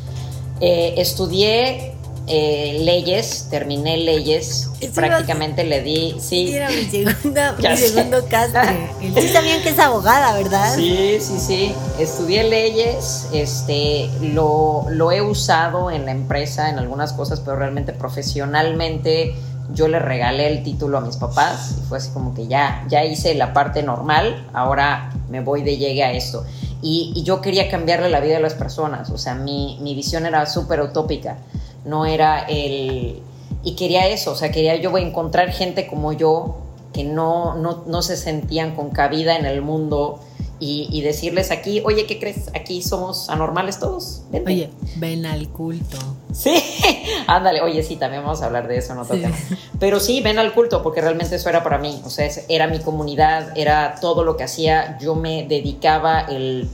[0.59, 1.93] eh, estudié
[2.33, 8.89] eh, leyes, terminé leyes, Eso prácticamente le di, sí, Era mi, segunda, mi segundo castre.
[9.01, 10.73] Sí sabían que es abogada, ¿verdad?
[10.75, 11.75] Sí, sí, sí.
[11.99, 17.91] Estudié leyes, este, lo, lo he usado en la empresa, en algunas cosas, pero realmente
[17.91, 19.35] profesionalmente
[19.73, 23.03] yo le regalé el título a mis papás y fue así como que ya, ya
[23.03, 26.45] hice la parte normal, ahora me voy de llegue a esto.
[26.81, 30.25] Y, y yo quería cambiarle la vida a las personas, o sea, mi, mi visión
[30.25, 31.37] era súper utópica,
[31.85, 33.21] no era el...
[33.63, 36.57] Y quería eso, o sea, quería yo encontrar gente como yo
[36.93, 40.19] que no, no, no se sentían con cabida en el mundo
[40.59, 42.49] y, y decirles aquí, oye, ¿qué crees?
[42.55, 44.23] Aquí somos anormales todos.
[44.31, 44.51] Vente.
[44.51, 45.97] Oye, ven al culto.
[46.33, 46.55] Sí,
[47.27, 49.21] ándale, oye, sí, también vamos a hablar de eso en otro Sí.
[49.21, 49.35] tema.
[49.79, 52.01] Pero sí, ven al culto, porque realmente eso era para mí.
[52.05, 54.97] O sea, era mi comunidad, era todo lo que hacía.
[54.99, 56.67] Yo me dedicaba el.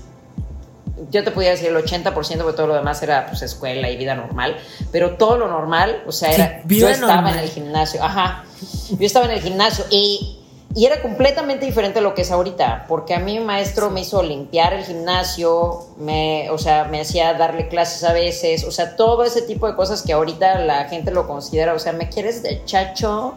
[1.12, 4.16] Yo te podía decir el 80%, porque todo lo demás era pues escuela y vida
[4.16, 4.58] normal.
[4.92, 6.62] Pero todo lo normal, o sea, era.
[6.66, 7.38] yo estaba normal.
[7.38, 8.44] en el gimnasio, ajá.
[8.90, 10.34] Yo estaba en el gimnasio y.
[10.76, 14.02] Y era completamente diferente a lo que es ahorita, porque a mí mi maestro me
[14.02, 18.96] hizo limpiar el gimnasio, me, o sea, me hacía darle clases a veces, o sea,
[18.96, 22.44] todo ese tipo de cosas que ahorita la gente lo considera, o sea, ¿me quieres
[22.44, 23.34] de chacho?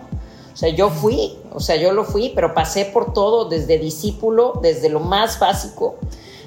[0.53, 4.59] O sea, yo fui, o sea, yo lo fui, pero pasé por todo, desde discípulo,
[4.61, 5.97] desde lo más básico,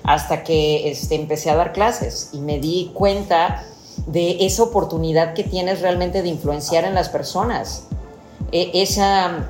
[0.03, 3.65] hasta que este, empecé a dar clases y me di cuenta
[4.07, 7.83] de esa oportunidad que tienes realmente de influenciar en las personas.
[8.51, 9.49] E- esa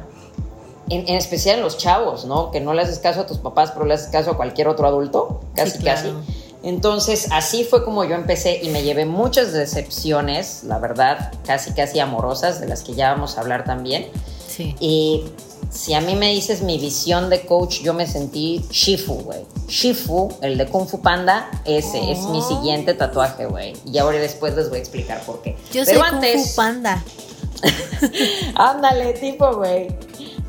[0.89, 2.51] en, en especial en los chavos, ¿no?
[2.51, 4.85] Que no le haces caso a tus papás, pero le haces caso a cualquier otro
[4.85, 6.01] adulto, casi, Sí, claro.
[6.01, 6.13] casi.
[6.61, 11.99] Entonces, así fue como yo empecé y me llevé muchas decepciones, la verdad, casi, casi
[11.99, 14.07] amorosas, de las que ya vamos a hablar también.
[14.47, 14.75] Sí.
[14.79, 15.25] Y
[15.73, 19.45] si a mí me dices mi visión de coach, yo me sentí Shifu, güey.
[19.67, 22.47] Shifu, el de Kung Fu Panda, ese es mi Oh.
[22.47, 23.73] siguiente tatuaje, güey.
[23.85, 25.57] Y ahora después les voy a explicar por qué.
[25.73, 27.03] Yo Pero soy Kung Fu Panda.
[28.55, 29.87] ándale, tipo, güey.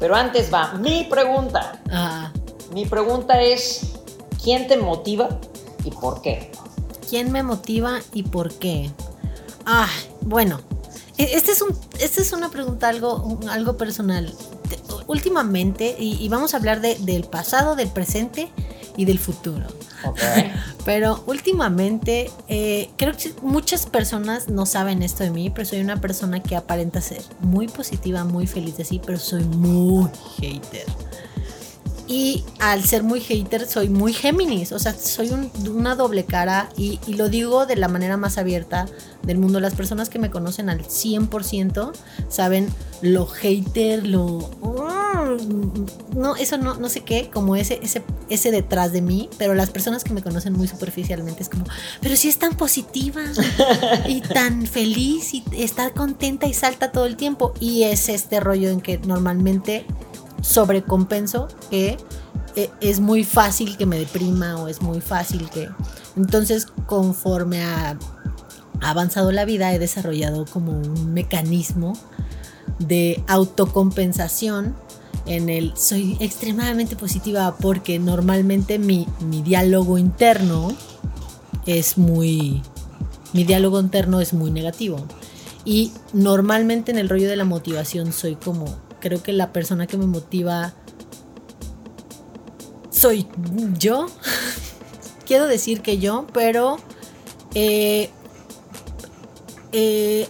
[0.00, 1.80] Pero antes va, mi pregunta.
[1.90, 2.32] Ah,
[2.72, 3.82] Mi pregunta es,
[4.42, 5.38] ¿quién te motiva
[5.84, 6.50] y por qué?
[7.08, 8.90] ¿Quién me motiva y por qué?
[9.64, 9.88] Ah,
[10.22, 10.60] bueno.
[11.16, 11.68] e- Este es un,
[12.00, 14.34] esta es una pregunta algo, un- algo personal.
[14.68, 18.48] Te- Últimamente, y, y vamos a hablar de- del pasado, del presente
[18.96, 19.66] y del futuro.
[20.85, 25.98] Pero últimamente, eh, creo que muchas personas no saben esto de mí, pero soy una
[26.00, 30.85] persona que aparenta ser muy positiva, muy feliz de sí, pero soy muy hater.
[32.07, 36.69] Y al ser muy hater, soy muy Géminis, o sea, soy un- una doble cara
[36.77, 38.87] y, y lo digo de la manera más abierta
[39.23, 39.59] del mundo.
[39.59, 41.93] Las personas que me conocen al 100%
[42.29, 42.69] saben
[43.01, 44.51] lo hater, lo...
[46.14, 49.71] No, eso no, no sé qué, como ese, ese, ese detrás de mí, pero las
[49.71, 51.64] personas que me conocen muy superficialmente es como,
[52.01, 53.23] pero si es tan positiva
[54.09, 57.55] y tan feliz y está contenta y salta todo el tiempo.
[57.61, 59.87] Y es este rollo en que normalmente
[60.44, 61.96] sobrecompenso que
[62.57, 65.68] eh, es muy fácil que me deprima o es muy fácil que...
[66.16, 67.98] Entonces, conforme ha
[68.80, 71.94] avanzado la vida, he desarrollado como un mecanismo
[72.78, 74.76] de autocompensación
[75.26, 80.76] en el soy extremadamente positiva porque normalmente mi, mi diálogo interno
[81.66, 82.62] es muy
[83.33, 84.98] mi diálogo interno es muy negativo
[85.64, 88.66] y normalmente en el rollo de la motivación soy como
[89.05, 90.73] creo que la persona que me motiva
[92.90, 93.27] soy
[93.79, 94.07] yo.
[95.27, 96.79] Quiero decir que yo pero
[97.55, 98.09] eh,
[99.73, 100.27] eh,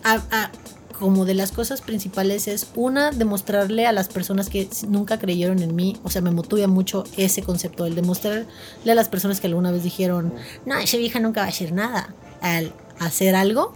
[0.98, 5.76] como de las cosas principales es una, demostrarle a las personas que nunca creyeron en
[5.76, 8.46] mí, o sea, me motiva mucho ese concepto, el demostrarle
[8.90, 10.34] a las personas que alguna vez dijeron,
[10.66, 13.72] no, esa vieja nunca va a hacer nada, al hacer algo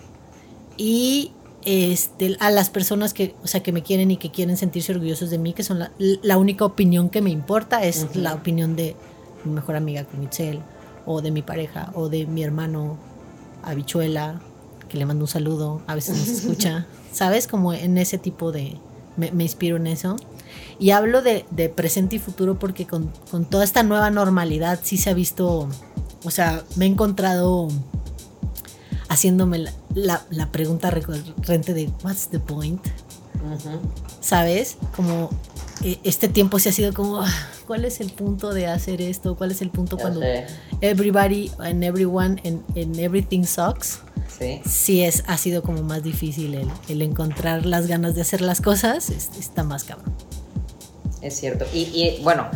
[0.76, 1.32] y
[1.68, 5.28] este, a las personas que, o sea, que me quieren y que quieren sentirse orgullosos
[5.28, 8.96] de mí, que son la, única opinión que me importa, es la opinión de
[9.44, 10.62] mi mejor amiga Mitchell,
[11.04, 12.96] o de mi pareja, o de mi hermano
[13.62, 14.40] Habichuela,
[14.88, 17.46] que le mando un saludo, a veces nos escucha, ¿sabes?
[17.46, 18.78] Como en ese tipo de,
[19.18, 20.16] me, inspiro en eso.
[20.78, 21.44] Y hablo de,
[21.76, 25.68] presente y futuro porque con, con, toda esta nueva normalidad sí se ha visto,
[26.24, 27.68] o sea, me he encontrado
[29.10, 32.84] haciéndome la, la, pregunta recurrente de what's the point?
[34.20, 34.76] ¿Sabes?
[34.94, 35.30] Como
[35.84, 37.32] eh, este tiempo se ha sido como, ah,
[37.66, 39.36] ¿cuál es el punto de hacer esto?
[39.36, 40.20] ¿Cuál es el punto cuando
[40.80, 44.00] everybody and everyone and, everything sucks?
[44.38, 44.60] Sí.
[44.64, 45.02] sí.
[45.02, 49.64] es, ha sido como más difícil el, encontrar las ganas de hacer las cosas, está
[49.64, 50.14] más cabrón.
[51.20, 51.66] Es cierto.
[51.72, 52.48] Y, y bueno,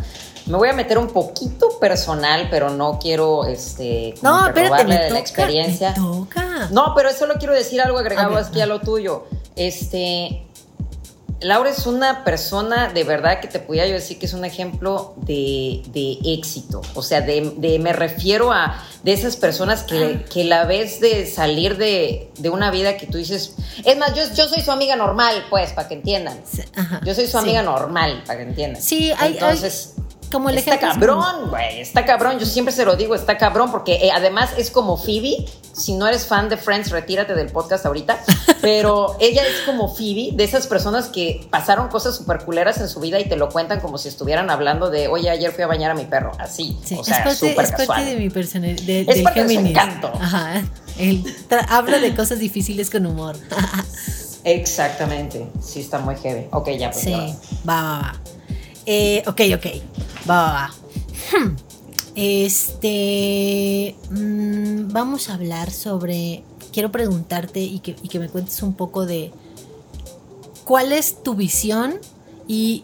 [0.45, 5.19] me voy a meter un poquito personal, pero no quiero este no, espérate, de la
[5.19, 5.93] experiencia.
[6.71, 9.25] No, pero solo quiero decir algo agregado aquí a lo tuyo.
[9.55, 10.45] Este
[11.43, 15.13] Laura es una persona de verdad que te podía yo decir que es un ejemplo
[15.17, 15.81] de,
[16.23, 16.81] éxito.
[16.95, 21.77] O sea, de, me refiero a de esas personas que, que la ves de salir
[21.77, 23.55] de, una vida que tú dices.
[23.83, 26.39] Es más, yo, yo soy su amiga normal, pues, para que entiendan.
[27.03, 28.81] yo soy su amiga normal, para que entiendan.
[28.81, 29.95] Sí, hay, Entonces,
[30.55, 32.39] está cabrón, güey, está cabrón.
[32.39, 35.45] Yo siempre se lo digo, está cabrón, porque eh, además es como Phoebe.
[35.73, 38.19] Si no eres fan de Friends, retírate del podcast ahorita.
[38.61, 42.99] Pero ella es como Phoebe, de esas personas que pasaron cosas súper culeras en su
[42.99, 45.91] vida y te lo cuentan como si estuvieran hablando de, oye, ayer fui a bañar
[45.91, 46.31] a mi perro.
[46.37, 46.77] Así.
[46.97, 48.81] o sea, es parte, es parte de mi personalidad.
[48.83, 50.11] De, es parte de su encanto.
[50.19, 50.63] Ajá.
[51.69, 53.35] habla de cosas difíciles con humor.
[54.43, 55.47] Exactamente.
[55.61, 56.47] Sí, está muy heavy.
[56.51, 57.03] Ok, ya, pues.
[57.03, 57.35] Sí,
[57.67, 58.15] va, va, va.
[58.85, 59.65] Eh, ok, ok.
[60.29, 60.73] Va, va, va.
[61.31, 61.55] Hmm.
[62.15, 63.95] Este.
[64.09, 66.43] Mm, vamos a hablar sobre.
[66.71, 69.31] Quiero preguntarte y que, y que me cuentes un poco de.
[70.63, 71.95] ¿Cuál es tu visión
[72.47, 72.83] y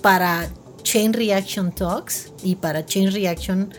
[0.00, 0.48] para
[0.82, 3.74] Chain Reaction Talks y para Chain Reaction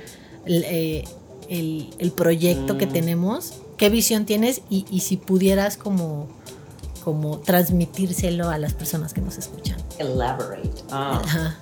[0.45, 1.03] el, eh,
[1.49, 2.93] el, proyecto que mm.
[2.93, 3.53] tenemos?
[3.77, 4.61] ¿Qué visión tienes?
[4.69, 6.27] Y, y si pudieras como
[7.07, 9.77] como transmitírselo a las personas que nos escuchan.
[9.97, 10.83] Elaborate.
[10.91, 11.55] Ah.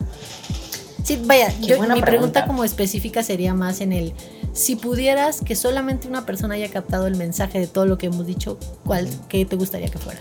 [1.06, 2.48] Sí, vaya, mi pregunta.
[2.48, 4.16] como específica sería más en el,
[4.54, 8.26] si pudieras que solamente una persona haya captado el mensaje de todo lo que hemos
[8.26, 10.20] dicho, ¿cuál, qué te gustaría que fuera?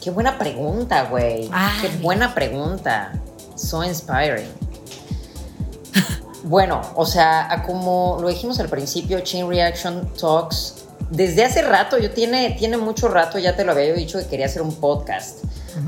[0.00, 1.50] Qué buena pregunta, güey.
[1.80, 3.20] Qué buena pregunta.
[3.56, 4.46] So inspiring.
[6.44, 12.12] bueno, o sea, como lo dijimos al principio, Chain Reaction Talks desde hace rato, yo
[12.12, 15.44] tiene, tiene mucho rato, ya te lo había dicho que quería hacer un podcast.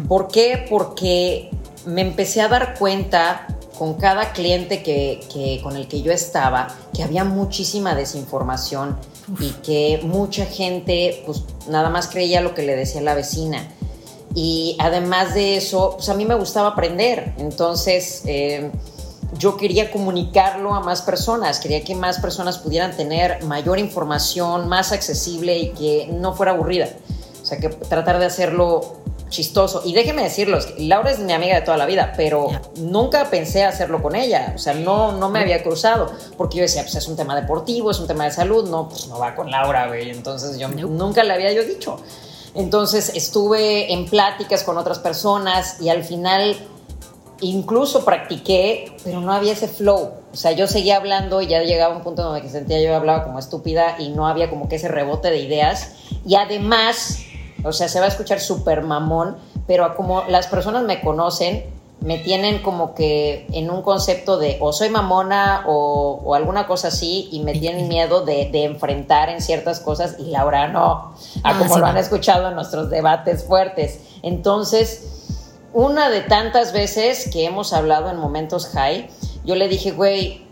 [0.09, 0.67] ¿Por qué?
[0.69, 1.51] Porque
[1.87, 3.47] me empecé a dar cuenta
[3.79, 8.99] con cada cliente que, con el que yo estaba que había muchísima desinformación
[9.39, 13.69] y que mucha gente pues nada más creía lo que le decía la vecina.
[14.35, 17.35] Y además de eso, pues a mí me gustaba aprender.
[17.39, 18.71] Entonces, eh,
[19.39, 24.93] yo quería comunicarlo a más personas, quería que más personas pudieran tener mayor información, más
[24.93, 26.89] accesible y que no fuera aburrida.
[27.43, 29.83] O sea, que tratar de hacerlo chistoso.
[29.85, 34.03] Y déjenme decirlos, Laura es mi amiga de toda la vida, pero nunca pensé hacerlo
[34.03, 34.53] con ella.
[34.55, 37.91] O sea, no, no me había cruzado, porque yo decía, pues es un tema deportivo,
[37.91, 40.11] es un tema de salud, no, pues no va con Laura, güey.
[40.11, 41.99] Entonces yo nunca le había yo dicho.
[42.55, 46.57] Entonces estuve en pláticas con otras personas y al final
[47.41, 50.13] incluso practiqué, pero no había ese flow.
[50.33, 53.25] O sea, yo seguía hablando y ya llegaba un punto donde me sentía yo hablaba
[53.25, 55.93] como estúpida y no había como que ese rebote de ideas.
[56.27, 57.21] Y además,
[57.65, 61.65] o sea, se va a escuchar súper mamón, pero como las personas me conocen,
[62.01, 67.29] me tienen como que en un concepto de o soy mamona o, alguna cosa así
[67.33, 71.79] y me tienen miedo de, enfrentar en ciertas cosas y Laura no, a ah, como
[71.79, 74.01] lo han escuchado en nuestros debates fuertes.
[74.23, 79.09] Entonces, una de tantas veces que hemos hablado en momentos high,
[79.45, 80.46] yo le dije, güey,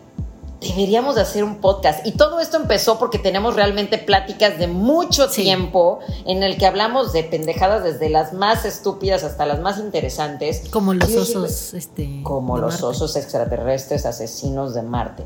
[0.68, 2.07] deberíamos de hacer un podcast.
[2.07, 7.12] Y todo esto empezó porque tenemos realmente pláticas de mucho tiempo en el que hablamos
[7.12, 10.62] de pendejadas desde las más estúpidas hasta las más interesantes.
[10.70, 15.25] Como los osos, este, Como los osos extraterrestres asesinos de Marte.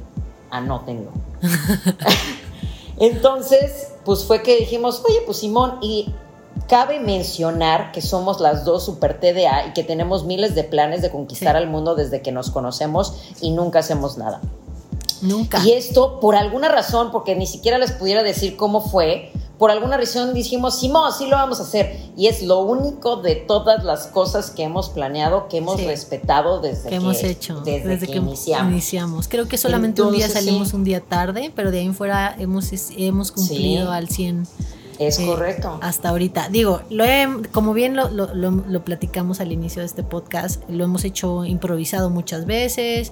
[0.51, 1.11] Anótenlo.
[2.99, 6.13] Entonces, pues fue que dijimos, oye, pues Simón, y
[6.67, 11.11] Cabe mencionar que somos las dos super TDA y que tenemos miles de planes de
[11.11, 14.41] conquistar al mundo desde que nos conocemos y nunca hacemos nada.
[15.23, 15.63] Nunca.
[15.65, 19.97] Y esto, por alguna razón, porque ni siquiera les pudiera decir cómo fue, por alguna
[19.97, 21.99] razón dijimos, Simón, sí lo vamos a hacer.
[22.17, 26.89] Y es lo único de todas las cosas que hemos planeado, que hemos respetado desde
[26.89, 29.27] que, hemos hecho, desde, que, iniciamos.
[29.27, 32.71] Creo que solamente un día salimos un día tarde, pero de ahí en fuera hemos,
[32.97, 34.47] hemos cumplido al 100.
[34.99, 35.79] Es eh, correcto.
[35.83, 36.49] Hasta ahorita.
[36.49, 37.05] Digo, lo
[37.53, 42.11] como bien lo, lo, lo, platicamos al inicio de este podcast, lo hemos hecho improvisado
[42.11, 43.11] muchas veces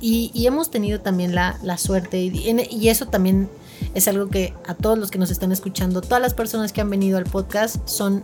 [0.00, 3.48] y, y, hemos tenido también la, la suerte y, y eso también
[3.94, 6.90] es algo que a todos los que nos están escuchando, todas las personas que han
[6.90, 8.22] venido al podcast son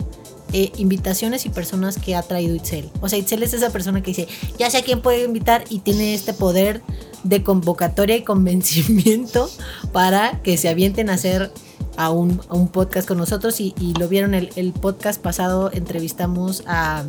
[0.52, 2.90] eh, invitaciones y personas que ha traído Itzel.
[3.00, 5.80] O sea, Itzel es esa persona que dice, ya sé a quién puede invitar y
[5.80, 6.80] tiene este poder
[7.22, 9.50] de convocatoria y convencimiento
[9.92, 11.52] para que se avienten a hacer
[11.98, 12.38] a un,
[12.72, 17.00] podcast con nosotros y, lo vieron el, el, podcast pasado, entrevistamos a,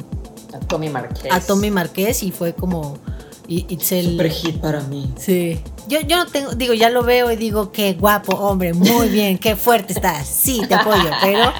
[0.53, 1.31] a Tommy Marqués.
[1.31, 2.97] A Tommy Marqués y fue como
[3.47, 4.11] Itzel.
[4.11, 5.13] Super hit para mí.
[5.15, 5.59] Sí.
[5.87, 9.37] Yo, yo no tengo, digo, ya lo veo y digo, qué guapo, hombre, muy bien,
[9.37, 10.27] qué fuerte estás.
[10.27, 11.53] Sí, te apoyo, pero.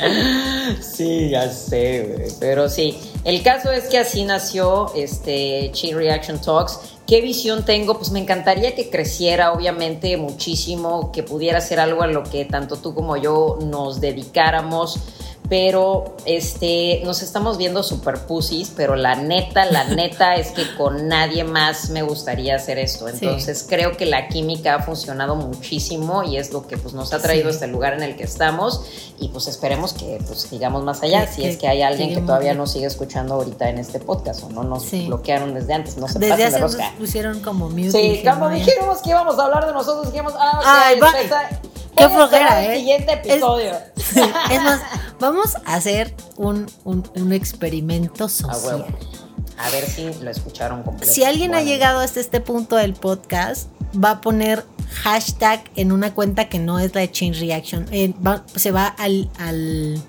[0.80, 6.97] sí, ya sé, Pero sí, el caso es que así nació este Chain Reaction Talks.
[7.08, 7.96] ¿Qué visión tengo?
[7.96, 12.76] Pues me encantaría que creciera, obviamente, muchísimo, que pudiera ser algo a lo que tanto
[12.76, 15.00] tú como yo nos dedicáramos
[15.48, 21.08] pero este, nos estamos viendo super pussies, pero la neta, la neta es que con
[21.08, 23.08] nadie más me gustaría hacer esto.
[23.08, 27.20] Entonces creo que la química ha funcionado muchísimo y es lo que pues, nos ha
[27.20, 28.82] traído a este lugar en el que estamos
[29.18, 32.54] y pues esperemos que pues sigamos más allá, si es que hay alguien que todavía
[32.54, 36.18] nos sigue escuchando ahorita en este podcast o no nos bloquearon desde antes, no se
[36.18, 37.90] desde hace nos pusieron como mute.
[37.90, 40.92] Sí, como dijimos que íbamos a hablar de nosotros, dijimos, ah,
[41.98, 42.78] Qué flojera, ¿eh?
[42.78, 43.72] siguiente episodio.
[44.50, 44.80] Es, más,
[45.20, 48.86] vamos a hacer un, un, experimento social.
[49.58, 51.12] A, ver si lo escucharon completo.
[51.12, 54.64] Si alguien ha llegado hasta este punto del podcast, va a poner
[55.02, 57.86] hashtag en una cuenta que no es la de Change Reaction.
[57.90, 58.14] Eh,
[58.56, 60.00] se va al, al,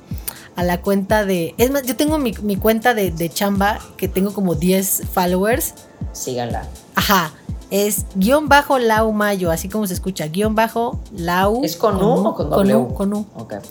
[0.56, 1.56] a la cuenta de...
[1.58, 5.74] Es más, yo tengo mi, mi cuenta de, de chamba que tengo como 10 followers.
[6.14, 6.66] Síganla.
[6.96, 7.34] Ajá
[7.72, 11.64] es guion bajo Lau Mayo, así como se escucha, guion bajo Lau.
[11.64, 12.74] ¿Es con, U o con W?
[12.74, 13.28] Con U, con U.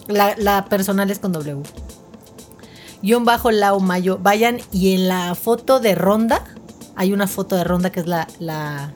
[0.08, 1.62] La, personal es con W.
[3.02, 4.18] Guión bajo Lau Mayo.
[4.20, 6.44] Vayan y en la foto de Ronda,
[6.96, 8.92] hay una foto de Ronda que es la, la,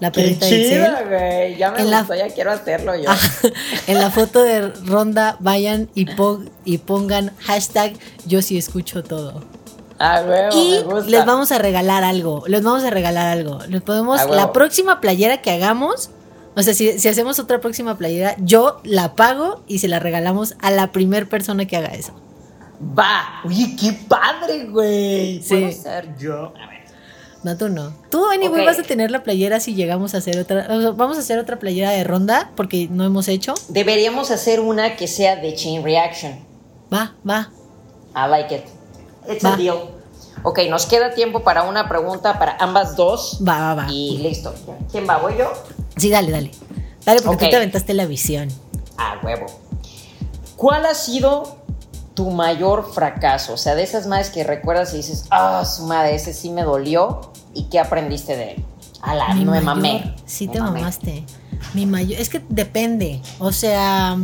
[0.00, 1.56] la perrita chida, güey.
[1.56, 3.10] Ya me en gustó, ya quiero hacerlo yo.
[3.86, 6.06] en la foto de Ronda, vayan y,
[6.64, 7.94] y pongan hashtag
[8.26, 9.42] yo sí escucho todo.
[10.04, 12.44] Ah, y les vamos a regalar algo.
[12.46, 13.60] Les vamos a regalar algo.
[13.68, 14.20] Les podemos.
[14.28, 16.10] la próxima playera que hagamos.
[16.56, 20.70] O sea, si, hacemos otra próxima playera, yo la pago y se la regalamos a
[20.70, 22.12] la primer persona que haga eso.
[22.96, 23.40] Va.
[23.44, 25.42] Oye, qué padre, güey.
[25.42, 25.56] Sí.
[25.56, 26.52] Puedo ser yo.
[26.56, 26.84] A ver.
[27.42, 27.92] No, tú no.
[28.10, 30.66] Tú, anyway, vas a tener la playera si llegamos a hacer otra.
[30.92, 33.54] Vamos a hacer otra playera de ronda porque no hemos hecho.
[33.68, 36.38] Deberíamos hacer una que sea de Chain Reaction.
[36.92, 37.50] Va, va.
[38.14, 38.64] I like it.
[39.28, 39.93] It's a deal.
[40.42, 43.38] Ok, nos queda tiempo para una pregunta para ambas dos.
[43.46, 43.86] Va, va, va.
[43.90, 44.54] Y listo.
[44.90, 45.18] ¿Quién va?
[45.18, 45.52] ¿Voy yo?
[45.96, 46.50] Sí, dale, dale.
[47.04, 48.48] Dale, porque tú te aventaste la visión.
[48.98, 49.46] Ah, huevo.
[50.56, 51.58] ¿Cuál ha sido
[52.14, 53.54] tu mayor fracaso?
[53.54, 56.62] O sea, de esas madres que recuerdas y dices, ah, su madre, ese sí me
[56.62, 57.32] dolió.
[57.54, 58.64] ¿Y qué aprendiste de él?
[59.02, 60.14] A la, no me mamé.
[60.24, 61.24] Sí, te mamaste.
[61.74, 63.20] Mi mayor, es que depende.
[63.38, 64.16] O sea,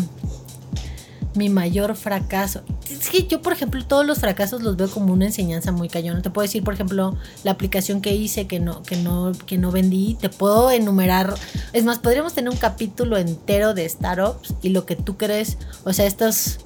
[1.34, 2.62] mi mayor fracaso.
[2.90, 6.22] Es que yo, por ejemplo, todos los fracasos los veo como una enseñanza muy cañona.
[6.22, 9.70] Te puedo decir, por ejemplo, la aplicación que hice que no, que no, que no
[9.70, 10.16] vendí.
[10.20, 11.34] Te puedo enumerar.
[11.72, 15.58] Es más, podríamos tener un capítulo entero de startups y lo que tú crees.
[15.84, 16.58] O sea, estas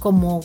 [0.00, 0.40] como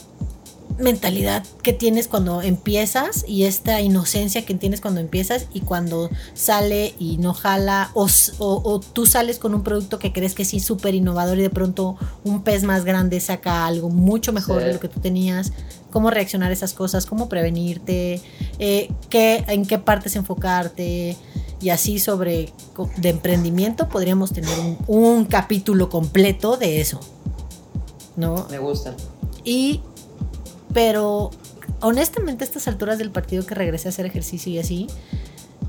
[0.77, 6.93] mentalidad que tienes cuando empiezas y esta inocencia que tienes cuando empiezas y cuando sale
[6.99, 10.93] y no jala o, tú sales con un producto que crees que sí es súper
[10.93, 14.87] innovador y de pronto un pez más grande saca algo mucho mejor de lo que
[14.87, 15.51] tú tenías,
[15.91, 18.21] cómo reaccionar a esas cosas, cómo prevenirte,
[18.59, 21.17] eh, qué, en qué partes enfocarte
[21.59, 22.53] y así sobre
[22.97, 26.99] de emprendimiento podríamos tener un, un capítulo completo de eso.
[28.15, 28.47] ¿No?
[28.49, 28.95] Me gusta.
[29.43, 29.81] Y
[30.77, 31.31] pero
[31.81, 34.85] honestamente a estas alturas del partido que regresé a hacer ejercicio y así,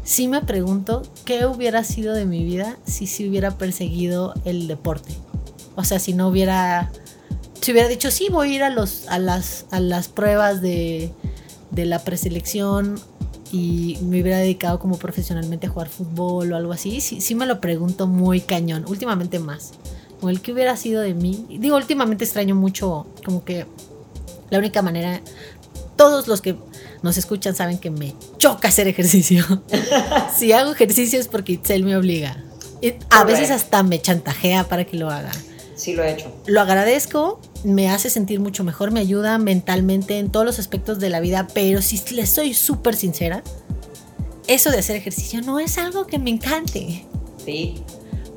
[0.05, 5.15] sí me pregunto qué hubiera sido de mi vida si se hubiera perseguido el deporte.
[5.77, 6.93] O sea, si no hubiera,
[7.59, 11.11] si hubiera dicho, sí, voy a ir a, los, a, las, a las pruebas de,
[11.71, 13.01] de la preselección
[13.51, 17.47] y me hubiera dedicado como profesionalmente a jugar fútbol o algo así, sí, sí me
[17.47, 19.73] lo pregunto muy cañón, últimamente más.
[20.21, 21.47] O el que hubiera sido de mí.
[21.49, 23.67] Digo, últimamente extraño mucho como que
[24.51, 25.21] la única manera,
[25.97, 26.57] todos los que
[27.03, 29.45] nos escuchan saben que me choca hacer ejercicio.
[30.37, 32.43] si hago ejercicio es porque Itzel me obliga.
[33.11, 35.33] a veces hasta me chantajea para que lo haga.
[35.75, 36.33] Sí lo he hecho.
[36.47, 41.09] Lo agradezco, me hace sentir mucho mejor, me ayuda mentalmente en todos los aspectos de
[41.09, 43.45] la vida, pero si les soy súper sincera,
[44.49, 47.07] eso de hacer ejercicio no es algo que me encante.
[47.45, 47.83] Sí.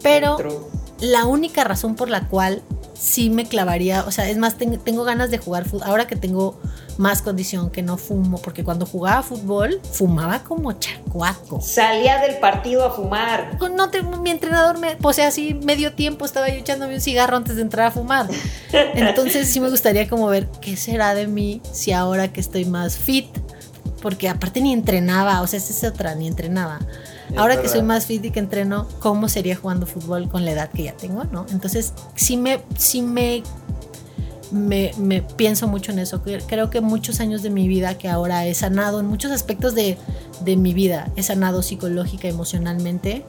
[0.03, 2.61] Pero la única razón por la cual
[3.01, 6.59] sí me clavaría, o sea, es más, tengo, ganas de jugar fútbol, ahora que tengo
[6.97, 11.61] más condición, que no fumo, porque cuando jugaba fútbol, fumaba como chacuaco.
[11.61, 13.57] Salía del partido a fumar.
[13.75, 13.89] No
[14.19, 17.63] mi entrenador me, o sea, así medio tiempo estaba yo echándome un cigarro antes de
[17.63, 18.27] entrar a fumar.
[18.71, 22.97] Entonces sí me gustaría como ver qué será de mí si ahora que estoy más
[22.99, 23.25] fit,
[24.03, 26.79] porque aparte ni entrenaba, o sea, esa es otra, ni entrenaba.
[27.37, 30.69] Ahora que soy más fit y que entreno, ¿cómo sería jugando fútbol con la edad
[30.69, 31.45] que ya tengo, no?
[31.51, 33.43] Entonces, sí me, sí me,
[34.51, 36.21] me, pienso mucho en eso.
[36.23, 39.97] Creo que muchos años de mi vida que ahora he sanado, en muchos aspectos de,
[40.43, 43.23] de mi vida, he sanado psicológica, emocionalmente,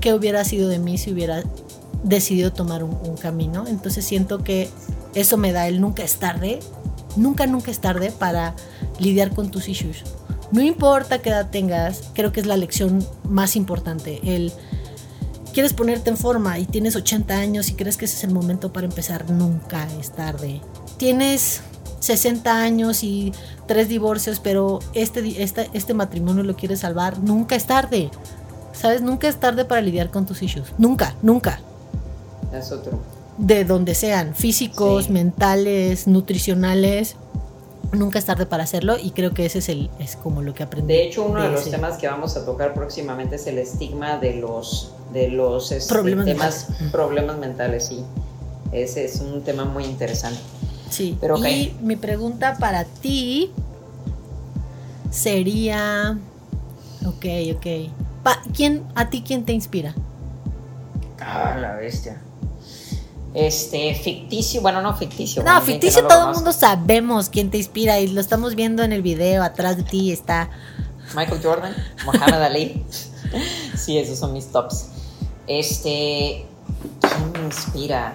[0.00, 1.42] ¿qué hubiera sido de mí si hubiera
[2.04, 3.66] decidido tomar un, un camino?
[3.66, 4.68] Entonces siento que
[5.14, 6.60] eso me da el nunca es tarde,
[7.16, 8.54] nunca, nunca es tarde para
[8.98, 10.04] lidiar con tus issues.
[10.52, 14.20] No importa qué edad tengas, creo que es la lección más importante.
[14.22, 14.52] El
[15.52, 18.74] quieres ponerte en forma y tienes 80 años y crees que ese es el momento
[18.74, 20.60] para empezar, nunca es tarde.
[20.98, 21.62] Tienes
[22.00, 23.32] 60 años y
[23.66, 28.10] tres divorcios, pero este, este, este matrimonio lo quieres salvar, nunca es tarde.
[28.74, 29.00] ¿Sabes?
[29.00, 30.74] Nunca es tarde para lidiar con tus issues.
[30.76, 31.60] Nunca, nunca.
[32.52, 33.00] Es otro.
[33.38, 37.16] De donde sean, físicos, mentales, nutricionales
[37.92, 40.62] nunca es tarde para hacerlo y creo que ese es el es como lo que
[40.62, 40.92] aprendí.
[40.92, 44.34] De hecho, uno de, los temas que vamos a tocar próximamente es el estigma de
[44.34, 46.92] los de los este, problemas temas mentales.
[46.92, 48.04] problemas mentales, sí.
[48.72, 50.40] Ese es un tema muy interesante.
[50.90, 51.16] Sí.
[51.20, 53.50] Pero Y mi pregunta para ti
[55.10, 56.18] sería
[57.06, 57.24] Ok,
[57.54, 57.66] ok.
[58.52, 59.94] ¿quién, ¿A ti quién te inspira?
[61.20, 62.20] Ah, la bestia.
[63.36, 65.42] Este, ficticio, bueno, no ficticio.
[65.42, 69.02] No, ficticio todo el mundo sabemos quién te inspira y lo estamos viendo en el
[69.02, 70.48] video, atrás de ti está...
[71.14, 71.76] Michael Jordan,
[72.06, 72.82] Muhammad Ali.
[73.76, 74.86] sí, esos son mis tops.
[75.46, 76.46] Este,
[77.02, 78.14] ¿quién me inspira?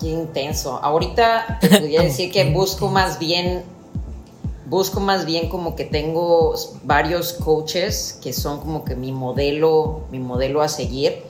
[0.00, 0.80] Qué intenso.
[0.82, 3.62] Ahorita te podría decir que busco más bien
[4.68, 10.18] busco más bien como que tengo varios coaches que son como que mi modelo, mi
[10.18, 11.22] modelo a seguir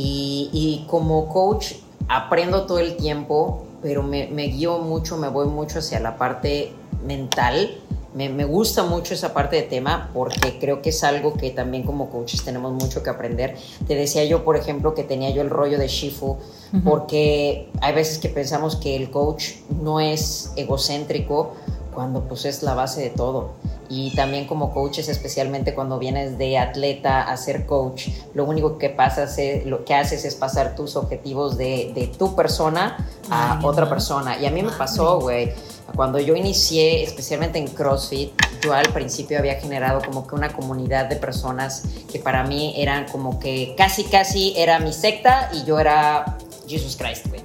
[0.00, 1.74] y, como coach
[2.08, 6.72] aprendo todo el tiempo, pero me, guío mucho, me voy mucho hacia la parte
[7.04, 7.76] mental.
[8.14, 12.10] Me, gusta mucho esa parte de tema porque creo que es algo que también como
[12.10, 13.56] coaches tenemos mucho que aprender.
[13.86, 16.36] Te decía yo, por ejemplo, que tenía yo el rollo de Shifu,
[16.84, 21.54] porque hay veces que pensamos que el coach no es egocéntrico
[21.98, 23.54] cuando pues es la base de todo
[23.88, 28.88] y también como coaches, especialmente cuando vienes de atleta a ser coach, lo único que
[28.88, 33.88] pasa es, lo que haces es pasar tus objetivos de, de tu persona a otra
[33.88, 34.38] persona.
[34.38, 35.52] Y a mí me pasó, güey,
[35.96, 38.30] cuando yo inicié, especialmente en CrossFit,
[38.62, 41.82] yo al principio había generado como que una comunidad de personas
[42.12, 46.38] que para mí eran como que casi, casi era mi secta y yo era
[46.68, 47.42] Jesus Christ, güey.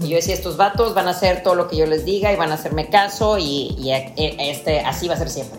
[0.00, 2.36] Y yo decía, estos vatos van a hacer todo lo que yo les diga y
[2.36, 5.58] van a hacerme caso y, y este, así va a ser siempre.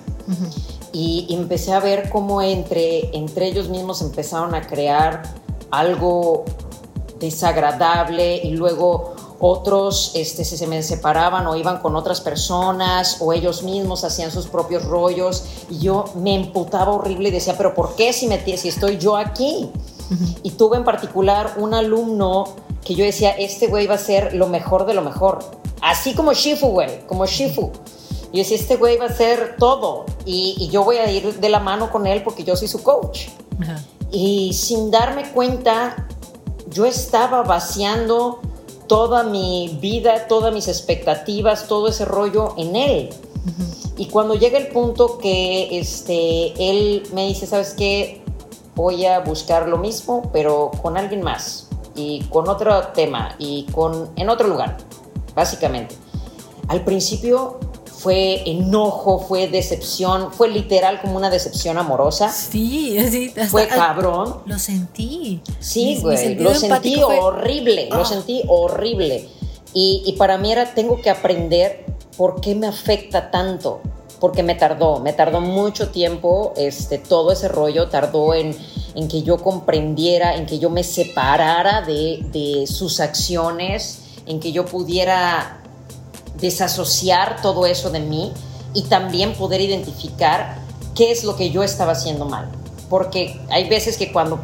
[0.94, 5.24] Y, empecé a ver cómo entre, entre ellos mismos empezaron a crear
[5.70, 6.46] algo
[7.20, 13.64] desagradable y luego otros este, se, me separaban o iban con otras personas o ellos
[13.64, 18.14] mismos hacían sus propios rollos y yo me emputaba horrible y decía, pero ¿por qué
[18.14, 19.70] si, me, si estoy yo aquí?
[20.44, 22.44] Y tuve en particular un alumno
[22.84, 25.40] que yo decía, este güey va a ser lo mejor de lo mejor.
[25.82, 27.72] Así como Shifu, güey, como Shifu.
[28.32, 31.50] Y yo decía, este güey va a hacer todo y, yo voy a ir de
[31.50, 33.28] la mano con él porque yo soy su coach.
[34.12, 36.08] Y sin darme cuenta,
[36.70, 38.40] yo estaba vaciando
[38.88, 43.10] toda mi vida, todas mis expectativas, todo ese rollo en él.
[43.98, 48.24] Y cuando llega el punto que este, él me dice, ¿sabes qué?
[48.76, 54.10] Voy a buscar lo mismo, pero con alguien más y con otro tema y con
[54.16, 54.78] en otro lugar,
[55.36, 55.96] básicamente.
[56.68, 57.60] Al principio
[58.02, 62.30] fue enojo, fue decepción, fue literal como una decepción amorosa.
[62.30, 63.34] Sí, sí.
[63.50, 64.42] fue cabrón.
[64.46, 65.42] Lo sentí.
[65.60, 68.06] Sí, güey, lo sentí horrible, lo ah.
[68.06, 69.30] sentí horrible.
[69.74, 71.86] Y, para mí era, tengo que aprender
[72.18, 73.80] por qué me afecta tanto,
[74.20, 78.54] porque me tardó, me tardó mucho tiempo, este, todo ese rollo tardó en,
[78.96, 84.52] en que yo comprendiera, en que yo me separara de, de sus acciones, en que
[84.52, 85.62] yo pudiera
[86.40, 88.32] desasociar todo eso de mí
[88.74, 90.58] y también poder identificar
[90.96, 92.50] qué es lo que yo estaba haciendo mal.
[92.90, 94.40] Porque hay veces que cuando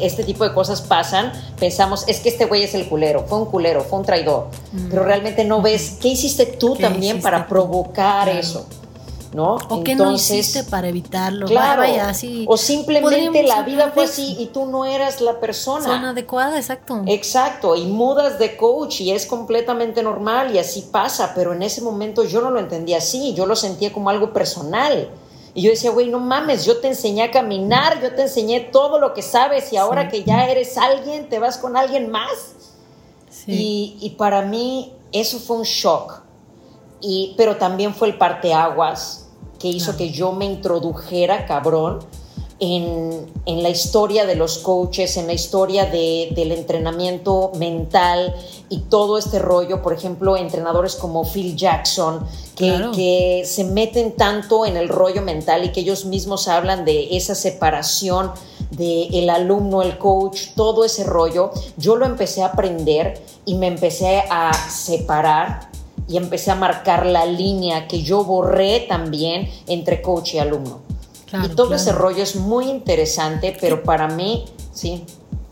[0.00, 3.46] este tipo de cosas pasan, pensamos, es que este güey es el culero, fue un
[3.46, 4.48] culero, fue un traidor.
[4.72, 4.88] Mm.
[4.90, 8.66] Pero realmente no ves qué hiciste tú también para provocar eso.
[9.34, 9.56] ¿No?
[9.68, 11.46] O qué no hiciste para evitarlo.
[11.46, 11.82] Claro.
[12.46, 15.84] o simplemente la vida fue así y tú no eras la persona.
[15.84, 17.02] Son adecuada, exacto.
[17.06, 21.80] Exacto, y mudas de coach y es completamente normal y así pasa, pero en ese
[21.80, 25.10] momento yo no lo entendía así, yo lo sentía como algo personal.
[25.54, 28.98] Y yo decía, güey, no mames, yo te enseñé a caminar, yo te enseñé todo
[28.98, 32.54] lo que sabes y ahora que ya eres alguien, te vas con alguien más.
[33.46, 36.22] Y, y para mí eso fue un shock.
[37.02, 39.21] Y, pero también fue el parteaguas
[39.62, 42.00] que hizo que yo me introdujera, cabrón,
[42.58, 48.34] en, en, la historia de los coaches, en la historia de, del entrenamiento mental
[48.68, 49.80] y todo este rollo.
[49.80, 55.64] Por ejemplo, entrenadores como Phil Jackson, que, que se meten tanto en el rollo mental
[55.64, 58.32] y que ellos mismos hablan de esa separación
[58.70, 61.52] de el alumno, el coach, todo ese rollo.
[61.76, 65.71] Yo lo empecé a aprender y me empecé a separar
[66.08, 70.80] y empecé a marcar la línea que yo borré también entre coach y alumno.
[71.44, 75.04] y todo ese rollo es muy interesante, pero para mí, sí.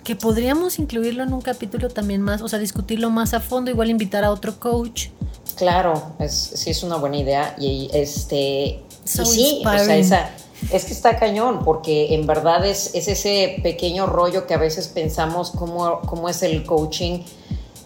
[0.04, 3.90] Que podríamos incluirlo en un capítulo también más, o sea, discutirlo más a fondo, igual
[3.90, 5.08] invitar a otro coach.
[5.56, 7.54] Claro, es, sí es una buena idea.
[7.58, 8.82] Y este.
[9.04, 10.30] sí, o sea, esa,
[10.72, 14.88] es que está cañón, porque en verdad es, es ese pequeño rollo que a veces
[14.88, 17.20] pensamos cómo, cómo es el coaching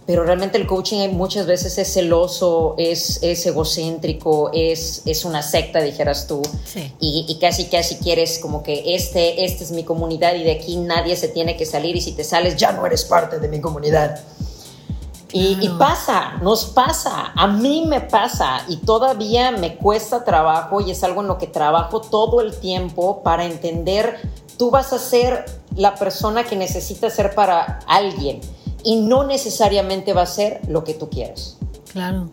[0.07, 5.81] pero realmente el coaching muchas veces es celoso, es, es egocéntrico, es, es una secta,
[5.81, 6.43] dijeras tú,
[7.01, 10.77] y, y, casi casi quieres como que este, este es mi comunidad y de aquí
[10.77, 13.61] nadie se tiene que salir y si te sales ya no eres parte de mi
[13.61, 14.21] comunidad.
[15.33, 20.93] Y, y, pasa, nos pasa, a mí me pasa y todavía me cuesta trabajo y
[20.93, 24.21] es algo en lo que trabajo todo el tiempo para entender,
[24.59, 25.45] tú vas a ser
[25.75, 28.43] la persona que necesitas ser para alguien
[28.85, 31.57] y no necesariamente va a ser lo que tú quieres.
[31.93, 32.31] Claro.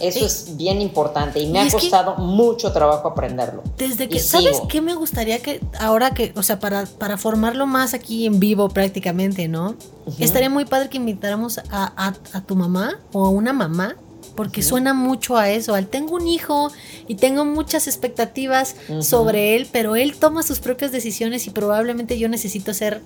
[0.00, 3.62] Eso es bien importante y me ha costado mucho trabajo aprenderlo.
[3.78, 7.94] Desde que, ¿sabes qué me gustaría que ahora que, o sea, para, para formarlo más
[7.94, 9.74] aquí en vivo prácticamente, ¿no?
[10.18, 12.12] Estaría muy padre que invitáramos a,
[12.46, 13.96] tu mamá o a una mamá,
[14.34, 16.70] porque suena mucho a eso, al tengo un hijo
[17.08, 22.28] y tengo muchas expectativas sobre él, pero él toma sus propias decisiones y probablemente yo
[22.28, 23.00] necesito ser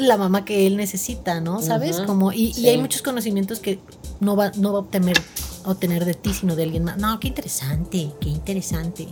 [0.00, 1.62] la mamá que él necesita, ¿no?
[1.62, 2.00] ¿Sabes?
[2.00, 3.78] Como, y, hay muchos conocimientos que
[4.20, 5.16] no va, no va a obtener,
[5.64, 6.98] obtener de ti, sino de alguien más.
[6.98, 9.08] No, qué interesante, qué interesante.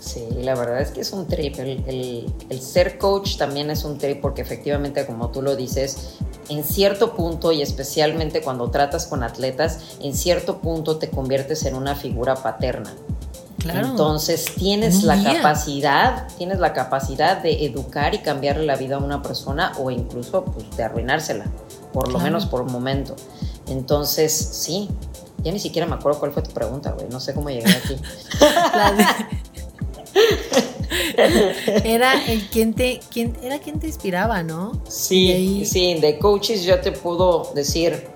[0.00, 1.58] Sí, la verdad es que es un trip.
[1.58, 6.16] El, el, ser coach también es un trip porque efectivamente, como tú lo dices,
[6.48, 11.76] en cierto punto y especialmente cuando tratas con atletas, en cierto punto te conviertes en
[11.76, 12.92] una figura paterna.
[13.64, 19.22] Entonces tienes la capacidad, tienes la capacidad de educar y cambiarle la vida a una
[19.22, 21.46] persona o incluso pues, de arruinársela,
[21.92, 23.14] por lo menos por un momento.
[23.68, 24.88] Entonces, sí,
[25.42, 27.08] ya ni siquiera me acuerdo cuál fue tu pregunta, güey.
[27.08, 27.96] No sé cómo llegué aquí.
[31.84, 34.72] era el quien te, quién, era quien te inspiraba, ¿no?
[34.88, 38.08] Sí, sí, de coaches yo te puedo decir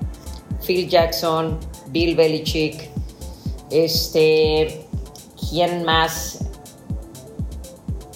[0.66, 2.90] Phil Jackson, Bill Belichick,
[3.70, 4.85] este,
[5.48, 6.38] ¿Quién más?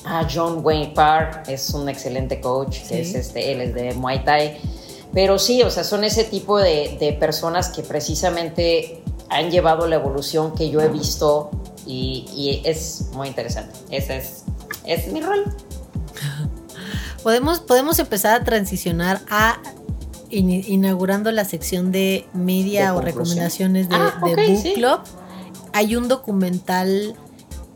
[0.04, 4.58] Ah, John Wayne Parr es un excelente coach, es este, él es de Muay Thai.
[5.12, 10.54] Pero sí, o sea, son ese tipo de, personas que precisamente han llevado la evolución
[10.54, 11.50] que yo he visto
[11.86, 13.78] y, es muy interesante.
[13.90, 14.44] Ese es,
[14.84, 15.44] es mi rol.
[17.22, 19.60] Podemos, podemos empezar a transicionar a
[20.30, 24.38] inaugurando la sección de media o recomendaciones de, ah, Book
[24.74, 25.00] Club
[25.80, 27.14] hay un documental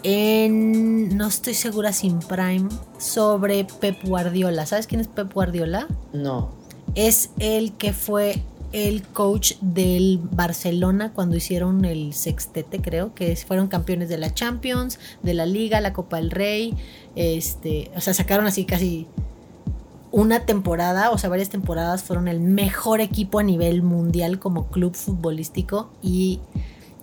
[0.02, 4.66] en, no estoy segura sin Prime, sobre Pep Guardiola.
[4.66, 5.88] ¿Sabes quién es Pep Guardiola?
[6.12, 6.50] No.
[6.94, 8.42] Es el que fue
[8.72, 14.98] el coach del Barcelona cuando hicieron el sextete, creo, que fueron campeones de la Champions,
[15.22, 16.74] de la Liga, la Copa del Rey,
[17.16, 19.06] este, o sea, sacaron así casi
[20.10, 24.94] una temporada, o sea, varias temporadas fueron el mejor equipo a nivel mundial como club
[24.94, 26.40] futbolístico y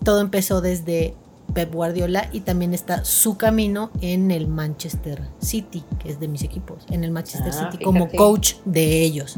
[0.03, 1.15] todo empezó desde
[1.53, 6.43] Pep Guardiola y también está su camino en el Manchester City, que es de mis
[6.43, 9.37] equipos, en el Manchester ah, City como coach de ellos.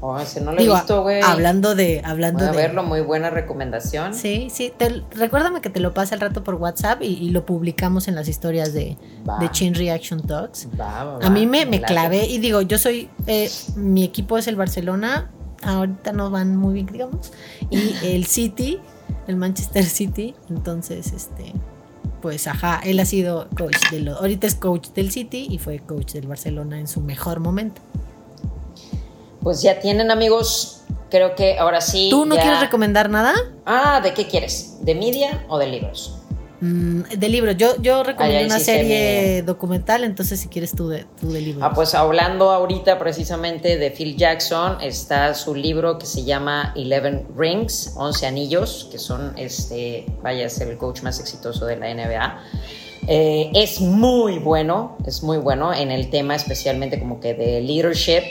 [0.00, 1.20] Oh, ese no lo he visto, güey.
[1.22, 2.02] Hablando de.
[2.04, 4.14] Hablando Voy a verlo, muy buena recomendación.
[4.14, 4.72] Sí, sí.
[5.10, 8.72] recuérdame que te lo pase al rato por WhatsApp y, lo publicamos en las historias
[8.72, 8.96] de,
[9.40, 10.68] de Chain Reaction Talks.
[10.78, 13.10] a mí me, me clavé y digo, yo soy.
[13.26, 15.30] Eh, mi equipo es el Barcelona.
[15.62, 17.32] Ahorita no van muy bien, digamos.
[17.68, 18.80] Y el City
[19.28, 20.34] el Manchester City.
[20.50, 21.52] Entonces, este,
[22.20, 25.78] pues ajá, él ha sido coach de lo, ahorita es coach del City y fue
[25.78, 27.80] coach del Barcelona en su mejor momento.
[29.40, 32.08] Pues ya tienen amigos, creo que ahora sí.
[32.10, 33.34] ¿Tú no ya- quieres recomendar nada?
[33.64, 34.78] Ah, ¿de qué quieres?
[34.82, 36.17] ¿De media o de libros?
[36.60, 37.56] Mm, de libros.
[37.56, 41.62] Yo, yo recomendé ahí una serie documental, entonces si quieres tú de, tú de libros.
[41.64, 47.26] Ah, pues hablando ahorita precisamente de Phil Jackson, está su libro que se llama Eleven
[47.36, 52.40] Rings, 11 anillos, que son, este, vaya, es el coach más exitoso de la NBA.
[53.06, 58.22] Eh, es muy bueno, es muy bueno en el tema especialmente como que de leadership,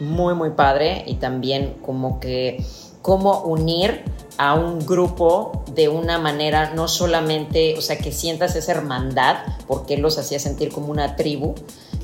[0.00, 2.62] muy, muy padre, y también como que
[3.02, 4.02] cómo unir
[4.38, 9.36] a un grupo de una manera no solamente, o sea, que sientas esa hermandad,
[9.66, 11.54] porque él los hacía sentir como una tribu,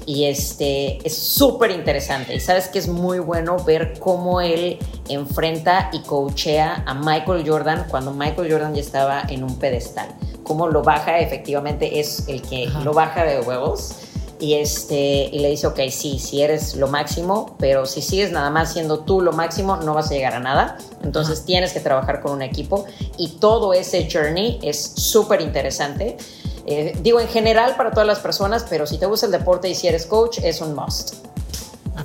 [0.06, 2.34] y este es súper interesante.
[2.34, 4.78] Y sabes que es muy bueno ver cómo él
[5.08, 10.08] enfrenta y coachea a Michael Jordan cuando Michael Jordan ya estaba en un pedestal.
[10.42, 12.80] Cómo lo baja, efectivamente es el que Ajá.
[12.80, 13.96] lo baja de huevos.
[14.44, 18.50] Y, este, y le dice, ok, sí, si eres lo máximo, pero si sigues nada
[18.50, 20.76] más siendo tú lo máximo, no vas a llegar a nada.
[21.02, 21.46] Entonces Ajá.
[21.46, 22.84] tienes que trabajar con un equipo
[23.16, 26.18] y todo ese journey es súper interesante.
[26.66, 29.74] Eh, digo en general para todas las personas, pero si te gusta el deporte y
[29.74, 31.14] si eres coach, es un must.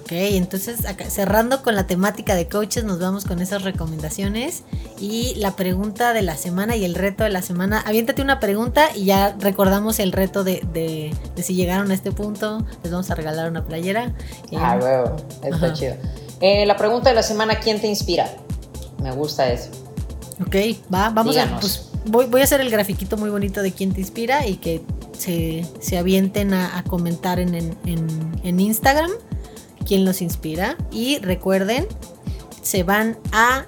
[0.02, 4.64] Ok, entonces acá, cerrando con la temática de coaches, nos vamos con esas recomendaciones.
[5.00, 7.82] Y la pregunta de la semana y el reto de la semana.
[7.86, 12.12] Aviéntate una pregunta y ya recordamos el reto de, de- de si llegaron a este
[12.12, 12.66] punto.
[12.84, 14.16] Les vamos a regalar una playera.
[14.52, 15.74] Eh, Ah, huevo, está Ajá.
[15.74, 15.96] chido.
[16.42, 18.30] Eh, la pregunta de la semana, ¿quién te inspira?
[19.02, 19.70] Me gusta eso.
[20.42, 20.56] Ok,
[20.94, 21.58] va, vamos Díganos.
[21.58, 21.60] a.
[21.60, 24.82] Pues, voy, voy a hacer el grafiquito muy bonito de quién te inspira y que
[25.18, 29.12] se, se avienten a, a comentar en, en- en- en Instagram
[29.86, 30.76] quién los inspira.
[30.92, 31.88] Y recuerden,
[32.62, 33.66] se van a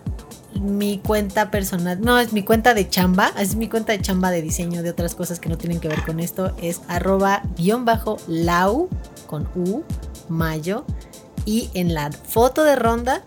[0.59, 4.41] mi cuenta personal, no, es mi cuenta de chamba, es mi cuenta de chamba de
[4.41, 8.17] diseño de otras cosas que no tienen que ver con esto, es arroba guion bajo
[8.27, 8.89] lau
[9.27, 9.83] con U,
[10.27, 10.85] mayo,
[11.45, 13.23] y en la foto de ronda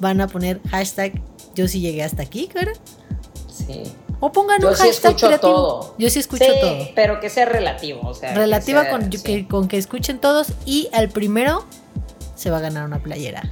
[0.00, 1.22] van a poner hashtag
[1.54, 2.74] yo sí llegué hasta aquí, ¿verdad?
[3.48, 3.84] Sí.
[4.20, 5.52] O pongan Yo un sí hashtag escucho creativo.
[5.52, 5.94] todo.
[5.98, 6.88] Yo sí escucho Sí, todo.
[6.96, 8.00] pero que sea relativo.
[8.02, 9.22] O sea, que Relativa sea- con, sí.
[9.22, 11.64] que, con que escuchen todos y al primero
[12.34, 13.42] se va a ganar una playera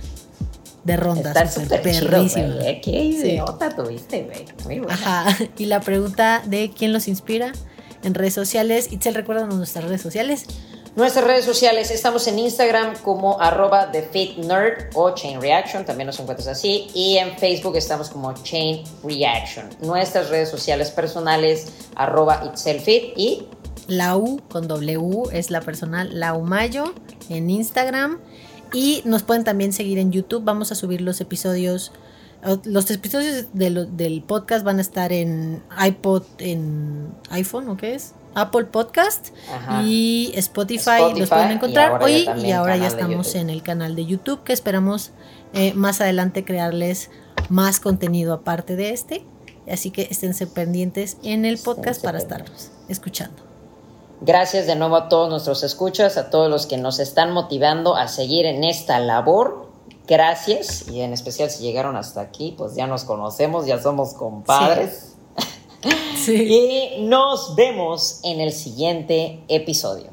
[0.84, 2.68] de ronda Está súper chido, güey.
[2.68, 2.80] ¿eh?
[2.82, 4.44] Qué idiota tuviste, güey.
[4.64, 4.94] Muy buena.
[4.94, 5.36] Ajá.
[5.58, 7.52] Y la pregunta de quién los inspira
[8.02, 8.92] en redes sociales.
[8.92, 10.46] Itzel, recuérdanos nuestras redes sociales.
[10.94, 16.48] Nuestras redes sociales, estamos en Instagram como arroba TheFitNerd o Chain Reaction, también nos encuentras
[16.48, 19.70] así, y en Facebook estamos como Chain Reaction.
[19.80, 23.46] Nuestras redes sociales personales, arroba ItselFit y
[23.86, 26.92] La U con W es la personal Lau Mayo
[27.30, 28.20] en Instagram.
[28.72, 30.44] Y nos pueden también seguir en YouTube.
[30.44, 31.92] Vamos a subir los episodios.
[32.64, 37.94] Los episodios de lo- del podcast van a estar en iPod, en iPhone, ¿o qué
[37.94, 38.14] es?
[38.34, 39.82] Apple Podcast Ajá.
[39.84, 43.62] y Spotify, Spotify, los pueden y encontrar ahora hoy y ahora ya estamos en el
[43.62, 45.10] canal de YouTube que esperamos
[45.52, 47.10] eh, más adelante crearles
[47.50, 49.24] más contenido aparte de este.
[49.70, 52.62] Así que esténse pendientes en el podcast Esténse para pendientes.
[52.64, 53.51] estarnos escuchando.
[54.22, 58.08] Gracias de nuevo a todos nuestros escuchas, a todos los que nos están motivando a
[58.08, 59.70] seguir en esta labor.
[60.06, 65.16] Gracias, y en especial si llegaron hasta aquí, pues ya nos conocemos, ya somos compadres.
[66.16, 66.32] Sí.
[66.98, 70.10] Y nos vemos en el siguiente episodio.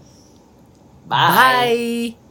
[1.05, 2.28] Bye.